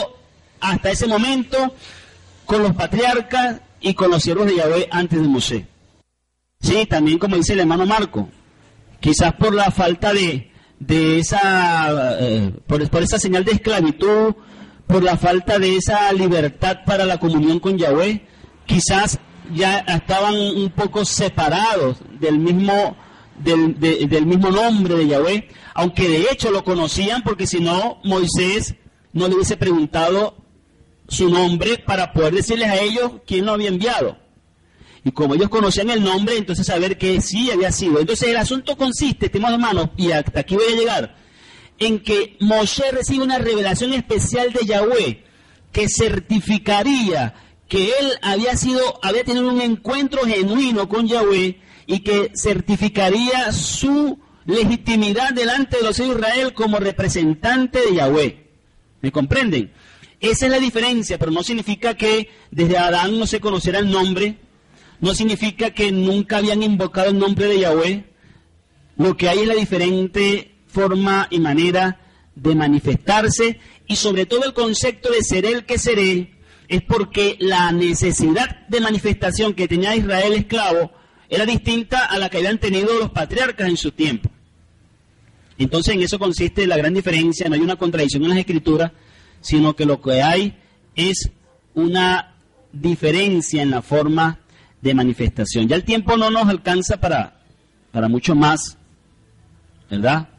hasta 0.59 0.91
ese 0.91 1.07
momento 1.07 1.73
con 2.45 2.63
los 2.63 2.73
patriarcas 2.73 3.61
y 3.81 3.93
con 3.93 4.11
los 4.11 4.23
siervos 4.23 4.45
de 4.45 4.55
Yahweh 4.55 4.87
antes 4.91 5.19
de 5.21 5.27
Mosé. 5.27 5.70
Sí, 6.61 6.85
también 6.85 7.17
como 7.17 7.35
dice 7.35 7.53
el 7.53 7.61
hermano 7.61 7.85
Marco, 7.85 8.29
quizás 8.99 9.33
por 9.33 9.53
la 9.53 9.71
falta 9.71 10.13
de, 10.13 10.51
de 10.79 11.19
esa, 11.19 12.17
eh, 12.19 12.53
por, 12.67 12.81
esa 12.81 13.19
señal 13.19 13.43
de 13.43 13.53
esclavitud, 13.53 14.35
por 14.87 15.03
la 15.03 15.17
falta 15.17 15.57
de 15.59 15.75
esa 15.75 16.11
libertad 16.13 16.79
para 16.85 17.05
la 17.05 17.19
comunión 17.19 17.59
con 17.59 17.77
Yahweh, 17.77 18.25
quizás 18.65 19.19
ya 19.53 19.79
estaban 19.79 20.35
un 20.35 20.69
poco 20.69 21.03
separados 21.03 21.97
del 22.19 22.37
mismo 22.37 22.95
del, 23.37 24.25
mismo 24.25 24.51
nombre 24.51 24.95
de 24.95 25.07
Yahweh, 25.07 25.47
aunque 25.73 26.07
de 26.07 26.27
hecho 26.31 26.51
lo 26.51 26.63
conocían 26.63 27.23
porque 27.23 27.47
si 27.47 27.59
no, 27.59 27.99
Moisés 28.03 28.75
no 29.13 29.27
le 29.27 29.35
hubiese 29.35 29.57
preguntado 29.57 30.37
su 31.07 31.29
nombre 31.29 31.79
para 31.79 32.13
poder 32.13 32.35
decirles 32.35 32.69
a 32.69 32.79
ellos 32.79 33.13
quién 33.25 33.45
lo 33.45 33.53
había 33.53 33.69
enviado. 33.69 34.20
Y 35.03 35.11
como 35.11 35.33
ellos 35.33 35.49
conocían 35.49 35.89
el 35.89 36.03
nombre, 36.03 36.37
entonces 36.37 36.67
saber 36.67 36.97
que 36.97 37.21
sí 37.21 37.49
había 37.49 37.71
sido. 37.71 37.99
Entonces 37.99 38.29
el 38.29 38.37
asunto 38.37 38.77
consiste, 38.77 39.25
estimados 39.25 39.55
hermanos, 39.55 39.89
y 39.97 40.11
hasta 40.11 40.41
aquí 40.41 40.55
voy 40.55 40.65
a 40.71 40.75
llegar, 40.75 41.15
en 41.79 41.99
que 41.99 42.37
Moshe 42.39 42.91
recibe 42.91 43.23
una 43.23 43.39
revelación 43.39 43.93
especial 43.93 44.53
de 44.53 44.65
Yahweh 44.65 45.23
que 45.71 45.89
certificaría 45.89 47.33
que 47.67 47.85
él 47.85 48.11
había 48.21 48.55
sido, 48.57 48.99
había 49.01 49.23
tenido 49.23 49.49
un 49.49 49.61
encuentro 49.61 50.23
genuino 50.23 50.89
con 50.89 51.07
Yahweh 51.07 51.59
y 51.87 51.99
que 51.99 52.31
certificaría 52.35 53.51
su 53.53 54.19
legitimidad 54.45 55.33
delante 55.33 55.77
de 55.77 55.83
los 55.83 55.97
hijos 55.99 56.15
de 56.15 56.19
Israel 56.19 56.53
como 56.53 56.77
representante 56.77 57.79
de 57.79 57.95
Yahweh. 57.95 58.47
¿Me 59.01 59.11
comprenden? 59.11 59.71
Esa 60.19 60.45
es 60.45 60.51
la 60.51 60.59
diferencia, 60.59 61.17
pero 61.17 61.31
no 61.31 61.43
significa 61.43 61.95
que 61.95 62.29
desde 62.51 62.77
Adán 62.77 63.17
no 63.17 63.25
se 63.25 63.39
conociera 63.39 63.79
el 63.79 63.89
nombre, 63.89 64.37
no 65.01 65.15
significa 65.15 65.71
que 65.71 65.91
nunca 65.91 66.37
habían 66.37 66.63
invocado 66.63 67.09
el 67.09 67.17
nombre 67.17 67.47
de 67.47 67.59
Yahweh. 67.59 68.05
Lo 68.97 69.17
que 69.17 69.27
hay 69.27 69.39
es 69.39 69.47
la 69.47 69.55
diferente 69.55 70.51
forma 70.67 71.27
y 71.31 71.39
manera 71.39 71.99
de 72.35 72.55
manifestarse 72.55 73.59
y 73.87 73.95
sobre 73.95 74.25
todo 74.25 74.45
el 74.45 74.53
concepto 74.53 75.11
de 75.11 75.23
ser 75.23 75.45
el 75.45 75.65
que 75.65 75.79
seré 75.79 76.35
es 76.67 76.83
porque 76.83 77.35
la 77.39 77.71
necesidad 77.71 78.65
de 78.67 78.79
manifestación 78.79 79.53
que 79.53 79.67
tenía 79.67 79.95
Israel 79.95 80.33
esclavo 80.33 80.91
era 81.29 81.45
distinta 81.45 82.05
a 82.05 82.17
la 82.19 82.29
que 82.29 82.37
habían 82.37 82.59
tenido 82.59 82.97
los 82.97 83.09
patriarcas 83.09 83.67
en 83.67 83.77
su 83.77 83.91
tiempo. 83.91 84.29
Entonces 85.57 85.95
en 85.95 86.01
eso 86.01 86.19
consiste 86.19 86.67
la 86.67 86.77
gran 86.77 86.93
diferencia, 86.93 87.49
no 87.49 87.55
hay 87.55 87.61
una 87.61 87.75
contradicción 87.75 88.23
en 88.23 88.29
las 88.29 88.37
escrituras, 88.37 88.91
sino 89.41 89.75
que 89.75 89.85
lo 89.85 90.01
que 90.01 90.21
hay 90.21 90.57
es 90.95 91.29
una 91.73 92.35
diferencia 92.71 93.61
en 93.61 93.71
la 93.71 93.81
forma 93.81 94.39
de 94.81 94.93
manifestación. 94.93 95.67
Ya 95.67 95.75
el 95.75 95.83
tiempo 95.83 96.17
no 96.17 96.29
nos 96.29 96.47
alcanza 96.47 96.97
para, 96.97 97.41
para 97.91 98.07
mucho 98.07 98.35
más, 98.35 98.77
¿verdad? 99.89 100.29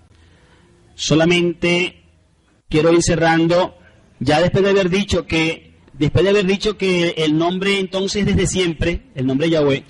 Solamente 0.95 2.03
quiero 2.69 2.93
ir 2.93 3.03
cerrando, 3.03 3.79
ya 4.19 4.41
después 4.41 4.65
de 4.65 4.71
haber 4.71 4.91
dicho 4.91 5.27
que, 5.27 5.75
después 5.93 6.25
de 6.25 6.31
haber 6.31 6.47
dicho 6.47 6.77
que 6.77 7.15
el 7.19 7.37
nombre 7.37 7.79
entonces 7.79 8.27
desde 8.27 8.47
siempre, 8.47 9.11
el 9.15 9.27
nombre 9.27 9.51
Yahweh, 9.51 9.85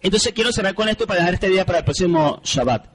entonces 0.00 0.32
quiero 0.32 0.52
cerrar 0.52 0.74
con 0.74 0.88
esto 0.88 1.06
para 1.06 1.20
dejar 1.20 1.34
este 1.34 1.48
día 1.48 1.66
para 1.66 1.78
el 1.78 1.84
próximo 1.84 2.40
Shabbat. 2.44 2.86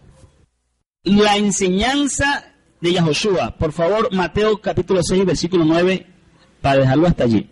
La 1.04 1.36
enseñanza 1.36 2.54
de 2.80 2.94
Yahoshua. 2.94 3.58
Por 3.58 3.72
favor, 3.72 4.14
Mateo 4.14 4.60
capítulo 4.62 5.02
6, 5.04 5.26
versículo 5.26 5.66
9, 5.66 6.06
para 6.62 6.80
dejarlo 6.80 7.08
hasta 7.08 7.26
allí. 7.26 7.50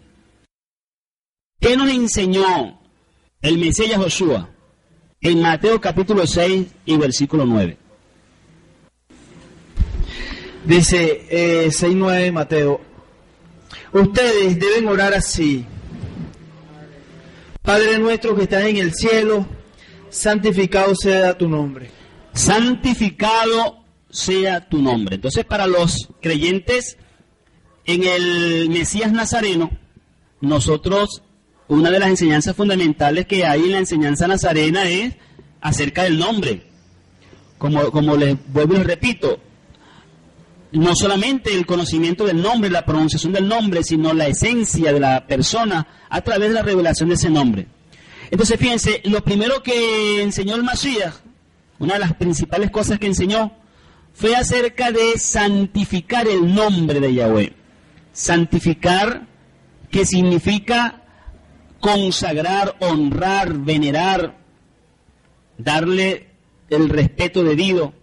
¿Qué 1.60 1.78
nos 1.78 1.90
enseñó 1.90 2.81
el 3.42 3.58
Mesías 3.58 3.90
Yahoshua? 3.90 4.50
En 5.22 5.42
Mateo 5.42 5.80
capítulo 5.80 6.26
6 6.26 6.68
y 6.86 6.98
versículo 6.98 7.46
9. 7.46 7.78
Dice 10.66 11.26
eh, 11.30 11.68
6.9 11.68 12.32
Mateo, 12.32 12.82
ustedes 13.94 14.60
deben 14.60 14.88
orar 14.88 15.14
así. 15.14 15.66
Padre 17.62 18.00
nuestro 18.00 18.36
que 18.36 18.44
estás 18.44 18.66
en 18.66 18.78
el 18.78 18.94
cielo, 18.94 19.46
santificado 20.10 20.96
sea 20.96 21.38
tu 21.38 21.48
nombre. 21.48 21.92
Santificado 22.34 23.84
sea 24.10 24.68
tu 24.68 24.82
nombre. 24.82 25.16
Entonces, 25.16 25.46
para 25.46 25.68
los 25.68 26.10
creyentes 26.22 26.98
en 27.86 28.04
el 28.04 28.70
Mesías 28.70 29.12
Nazareno, 29.12 29.72
nosotros, 30.42 31.24
una 31.72 31.90
de 31.90 32.00
las 32.00 32.10
enseñanzas 32.10 32.54
fundamentales 32.54 33.26
que 33.28 33.46
hay 33.46 33.62
en 33.62 33.72
la 33.72 33.78
enseñanza 33.78 34.28
nazarena 34.28 34.90
es 34.90 35.14
acerca 35.62 36.04
del 36.04 36.20
nombre. 36.20 36.64
Como, 37.58 37.92
como 37.92 38.18
les 38.18 38.36
vuelvo 38.52 38.74
y 38.74 38.78
les 38.80 38.88
repito, 38.88 39.40
no 40.74 40.94
solamente 40.98 41.54
el 41.54 41.66
conocimiento 41.66 42.26
del 42.26 42.42
nombre, 42.42 42.70
la 42.70 42.84
pronunciación 42.84 43.32
del 43.32 43.48
nombre, 43.48 43.84
sino 43.84 44.14
la 44.14 44.28
esencia 44.28 44.92
de 44.92 45.00
la 45.00 45.26
persona 45.28 45.88
a 46.10 46.20
través 46.20 46.50
de 46.50 46.56
la 46.56 46.62
revelación 46.62 47.08
de 47.08 47.16
ese 47.16 47.30
nombre. 47.30 47.68
Entonces, 48.30 48.60
fíjense, 48.60 49.02
lo 49.06 49.24
primero 49.24 49.64
que 49.64 50.22
enseñó 50.22 50.56
el 50.56 50.64
Masías, 50.64 51.22
una 51.80 51.94
de 51.94 52.00
las 52.02 52.16
principales 52.16 52.70
cosas 52.70 53.00
que 53.00 53.08
enseñó, 53.08 53.54
fue 54.14 54.36
acerca 54.36 54.92
de 54.92 55.18
santificar 55.18 56.28
el 56.28 56.54
nombre 56.54 57.00
de 57.00 57.14
Yahweh. 57.14 57.54
Santificar, 58.12 59.26
que 59.90 60.06
significa 60.06 61.01
consagrar, 61.82 62.78
honrar, 62.80 63.54
venerar, 63.54 64.38
darle 65.58 66.30
el 66.70 66.88
respeto 66.88 67.44
debido. 67.44 67.94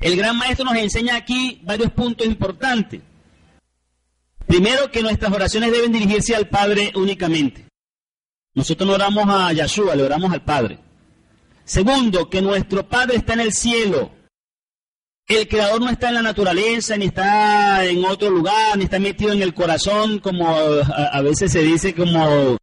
El 0.00 0.16
gran 0.16 0.36
maestro 0.38 0.64
nos 0.64 0.76
enseña 0.76 1.16
aquí 1.16 1.60
varios 1.64 1.90
puntos 1.92 2.26
importantes. 2.26 3.02
Primero, 4.46 4.90
que 4.90 5.02
nuestras 5.02 5.32
oraciones 5.32 5.72
deben 5.72 5.92
dirigirse 5.92 6.34
al 6.34 6.48
Padre 6.48 6.92
únicamente. 6.94 7.66
Nosotros 8.54 8.88
no 8.88 8.94
oramos 8.94 9.24
a 9.28 9.52
Yahshua, 9.52 9.96
le 9.96 10.04
oramos 10.04 10.32
al 10.32 10.42
Padre. 10.42 10.78
Segundo, 11.64 12.30
que 12.30 12.40
nuestro 12.40 12.88
Padre 12.88 13.16
está 13.16 13.34
en 13.34 13.40
el 13.40 13.52
cielo. 13.52 14.12
El 15.28 15.48
Creador 15.48 15.80
no 15.80 15.90
está 15.90 16.08
en 16.08 16.14
la 16.14 16.22
naturaleza, 16.22 16.96
ni 16.96 17.06
está 17.06 17.84
en 17.84 18.04
otro 18.04 18.30
lugar, 18.30 18.76
ni 18.76 18.84
está 18.84 18.98
metido 18.98 19.32
en 19.32 19.42
el 19.42 19.54
corazón, 19.54 20.20
como 20.20 20.48
a, 20.48 21.20
veces 21.22 21.50
se 21.50 21.62
dice, 21.62 21.94
como 21.94 22.56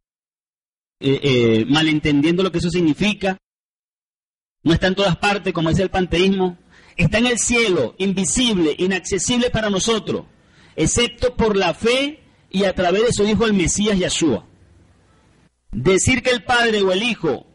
eh, 1.00 1.20
eh, 1.22 1.64
malentendiendo 1.68 2.42
lo 2.42 2.50
que 2.50 2.58
eso 2.58 2.70
significa. 2.70 3.36
No 4.62 4.72
está 4.72 4.86
en 4.86 4.94
todas 4.94 5.16
partes, 5.18 5.52
como 5.52 5.68
es 5.68 5.78
el 5.78 5.90
panteísmo 5.90 6.58
está 6.96 7.18
en 7.18 7.26
el 7.26 7.38
cielo, 7.38 7.94
invisible, 7.98 8.74
inaccesible 8.78 9.50
para 9.50 9.70
nosotros, 9.70 10.26
excepto 10.76 11.34
por 11.34 11.56
la 11.56 11.74
fe 11.74 12.20
y 12.50 12.64
a 12.64 12.74
través 12.74 13.06
de 13.06 13.12
su 13.12 13.24
Hijo 13.24 13.46
el 13.46 13.54
Mesías 13.54 13.98
Yeshua. 13.98 14.46
Decir 15.72 16.22
que 16.22 16.30
el 16.30 16.44
Padre 16.44 16.82
o 16.82 16.92
el 16.92 17.02
Hijo 17.02 17.46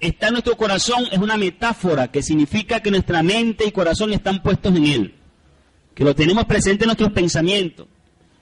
está 0.00 0.28
en 0.28 0.32
nuestro 0.32 0.56
corazón 0.56 1.04
es 1.12 1.18
una 1.18 1.36
metáfora 1.36 2.08
que 2.10 2.22
significa 2.22 2.80
que 2.80 2.90
nuestra 2.90 3.22
mente 3.22 3.66
y 3.66 3.72
corazón 3.72 4.12
están 4.12 4.42
puestos 4.42 4.74
en 4.74 4.86
Él, 4.86 5.14
que 5.94 6.04
lo 6.04 6.14
tenemos 6.14 6.46
presente 6.46 6.84
en 6.84 6.88
nuestros 6.88 7.12
pensamientos, 7.12 7.86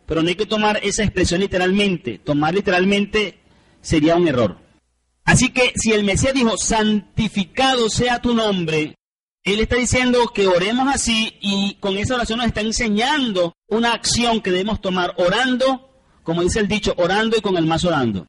pero 0.07 0.23
no 0.23 0.29
hay 0.29 0.37
que 0.37 0.47
tomar 0.47 0.81
esa 0.83 1.03
expresión 1.03 1.41
literalmente, 1.41 2.19
tomar 2.19 2.55
literalmente 2.55 3.41
sería 3.81 4.17
un 4.17 4.29
error. 4.29 4.59
Así 5.25 5.51
que 5.51 5.73
si 5.75 5.93
el 5.93 6.05
Mesías 6.05 6.33
dijo, 6.33 6.57
santificado 6.57 7.91
sea 7.91 8.23
tu 8.23 8.35
nombre, 8.35 8.95
él 9.45 9.61
está 9.61 9.77
diciendo 9.77 10.29
que 10.35 10.47
oremos 10.47 10.89
así 10.93 11.37
y 11.41 11.75
con 11.81 11.97
esa 11.97 12.15
oración 12.15 12.39
nos 12.39 12.49
está 12.49 12.61
enseñando 12.61 13.55
una 13.67 13.93
acción 13.93 14.41
que 14.41 14.51
debemos 14.51 14.81
tomar 14.81 15.15
orando, 15.17 15.91
como 16.23 16.43
dice 16.43 16.61
el 16.61 16.69
dicho, 16.69 16.95
orando 16.97 17.37
y 17.37 17.41
con 17.41 17.57
el 17.57 17.67
más 17.67 17.85
orando. 17.85 18.27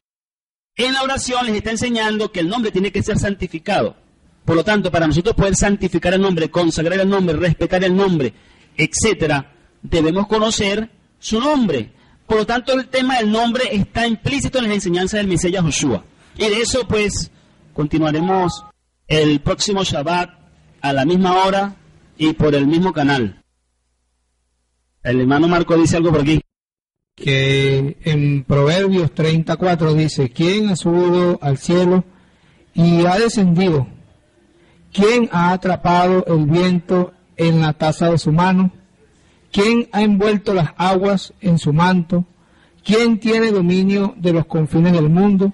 En 0.76 0.94
la 0.94 1.02
oración 1.02 1.46
les 1.46 1.56
está 1.56 1.70
enseñando 1.70 2.32
que 2.32 2.40
el 2.40 2.48
nombre 2.48 2.70
tiene 2.70 2.92
que 2.92 3.02
ser 3.02 3.18
santificado. 3.18 3.96
Por 4.44 4.56
lo 4.56 4.64
tanto, 4.64 4.90
para 4.90 5.06
nosotros 5.06 5.34
poder 5.34 5.54
santificar 5.54 6.14
el 6.14 6.20
nombre, 6.20 6.50
consagrar 6.50 6.98
el 6.98 7.08
nombre, 7.08 7.36
respetar 7.36 7.84
el 7.84 7.94
nombre, 7.94 8.32
etcétera, 8.76 9.52
debemos 9.82 10.26
conocer 10.26 10.90
su 11.18 11.40
nombre. 11.40 11.92
Por 12.26 12.38
lo 12.38 12.46
tanto, 12.46 12.72
el 12.72 12.88
tema 12.88 13.18
del 13.18 13.30
nombre 13.30 13.64
está 13.72 14.06
implícito 14.06 14.58
en 14.58 14.64
las 14.64 14.74
enseñanzas 14.74 15.18
del 15.18 15.26
Mesías 15.26 15.62
Joshua. 15.62 16.04
Y 16.36 16.48
de 16.48 16.60
eso, 16.62 16.86
pues, 16.88 17.30
continuaremos 17.74 18.64
el 19.06 19.40
próximo 19.40 19.84
Shabbat 19.84 20.30
a 20.80 20.92
la 20.92 21.04
misma 21.04 21.44
hora 21.44 21.76
y 22.16 22.32
por 22.32 22.54
el 22.54 22.66
mismo 22.66 22.92
canal. 22.92 23.42
El 25.02 25.20
hermano 25.20 25.48
Marco 25.48 25.76
dice 25.76 25.96
algo 25.96 26.10
por 26.10 26.20
aquí. 26.22 26.40
Que 27.22 27.98
en 28.04 28.44
Proverbios 28.44 29.12
34 29.12 29.92
dice, 29.94 30.30
¿quién 30.30 30.70
ha 30.70 30.76
subido 30.76 31.38
al 31.42 31.58
cielo 31.58 32.04
y 32.72 33.04
ha 33.04 33.18
descendido? 33.18 33.86
¿Quién 34.90 35.28
ha 35.30 35.52
atrapado 35.52 36.24
el 36.26 36.46
viento 36.46 37.12
en 37.36 37.60
la 37.60 37.74
taza 37.74 38.10
de 38.10 38.16
su 38.16 38.32
mano? 38.32 38.72
¿Quién 39.52 39.88
ha 39.92 40.02
envuelto 40.02 40.54
las 40.54 40.70
aguas 40.76 41.34
en 41.42 41.58
su 41.58 41.74
manto? 41.74 42.24
¿Quién 42.82 43.20
tiene 43.20 43.52
dominio 43.52 44.14
de 44.16 44.32
los 44.32 44.46
confines 44.46 44.94
del 44.94 45.10
mundo? 45.10 45.52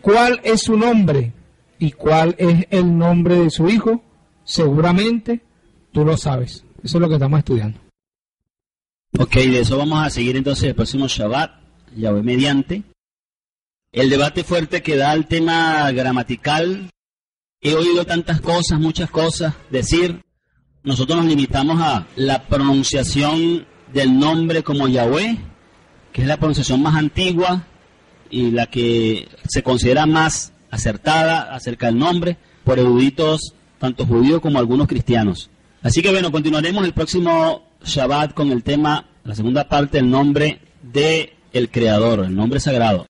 ¿Cuál 0.00 0.40
es 0.42 0.62
su 0.62 0.76
nombre? 0.76 1.34
¿Y 1.78 1.92
cuál 1.92 2.34
es 2.38 2.66
el 2.70 2.96
nombre 2.96 3.40
de 3.40 3.50
su 3.50 3.68
hijo? 3.68 4.02
Seguramente 4.44 5.42
tú 5.92 6.04
lo 6.04 6.16
sabes. 6.16 6.64
Eso 6.82 6.96
es 6.96 7.00
lo 7.00 7.08
que 7.08 7.14
estamos 7.14 7.38
estudiando. 7.40 7.83
Ok, 9.16 9.36
de 9.36 9.60
eso 9.60 9.78
vamos 9.78 10.04
a 10.04 10.10
seguir 10.10 10.36
entonces 10.36 10.64
el 10.64 10.74
próximo 10.74 11.06
Shabbat, 11.06 11.52
Yahweh 11.96 12.22
mediante. 12.22 12.82
El 13.92 14.10
debate 14.10 14.42
fuerte 14.42 14.82
que 14.82 14.96
da 14.96 15.12
el 15.12 15.26
tema 15.26 15.88
gramatical. 15.92 16.90
He 17.60 17.74
oído 17.74 18.04
tantas 18.04 18.40
cosas, 18.40 18.80
muchas 18.80 19.10
cosas 19.10 19.54
decir. 19.70 20.20
Nosotros 20.82 21.16
nos 21.16 21.26
limitamos 21.26 21.80
a 21.80 22.08
la 22.16 22.42
pronunciación 22.42 23.66
del 23.92 24.18
nombre 24.18 24.64
como 24.64 24.88
Yahweh, 24.88 25.38
que 26.12 26.22
es 26.22 26.26
la 26.26 26.36
pronunciación 26.36 26.82
más 26.82 26.96
antigua 26.96 27.68
y 28.30 28.50
la 28.50 28.66
que 28.66 29.28
se 29.48 29.62
considera 29.62 30.06
más 30.06 30.52
acertada 30.72 31.54
acerca 31.54 31.86
del 31.86 31.98
nombre 31.98 32.36
por 32.64 32.80
eruditos 32.80 33.54
tanto 33.78 34.06
judíos 34.06 34.40
como 34.40 34.58
algunos 34.58 34.88
cristianos. 34.88 35.50
Así 35.82 36.02
que 36.02 36.10
bueno, 36.10 36.32
continuaremos 36.32 36.84
el 36.84 36.94
próximo 36.94 37.73
Shabbat 37.84 38.34
con 38.34 38.50
el 38.50 38.62
tema, 38.62 39.04
la 39.24 39.34
segunda 39.34 39.68
parte, 39.68 39.98
el 39.98 40.10
nombre 40.10 40.58
de 40.82 41.32
el 41.52 41.70
Creador, 41.70 42.20
el 42.20 42.34
nombre 42.34 42.60
sagrado. 42.60 43.02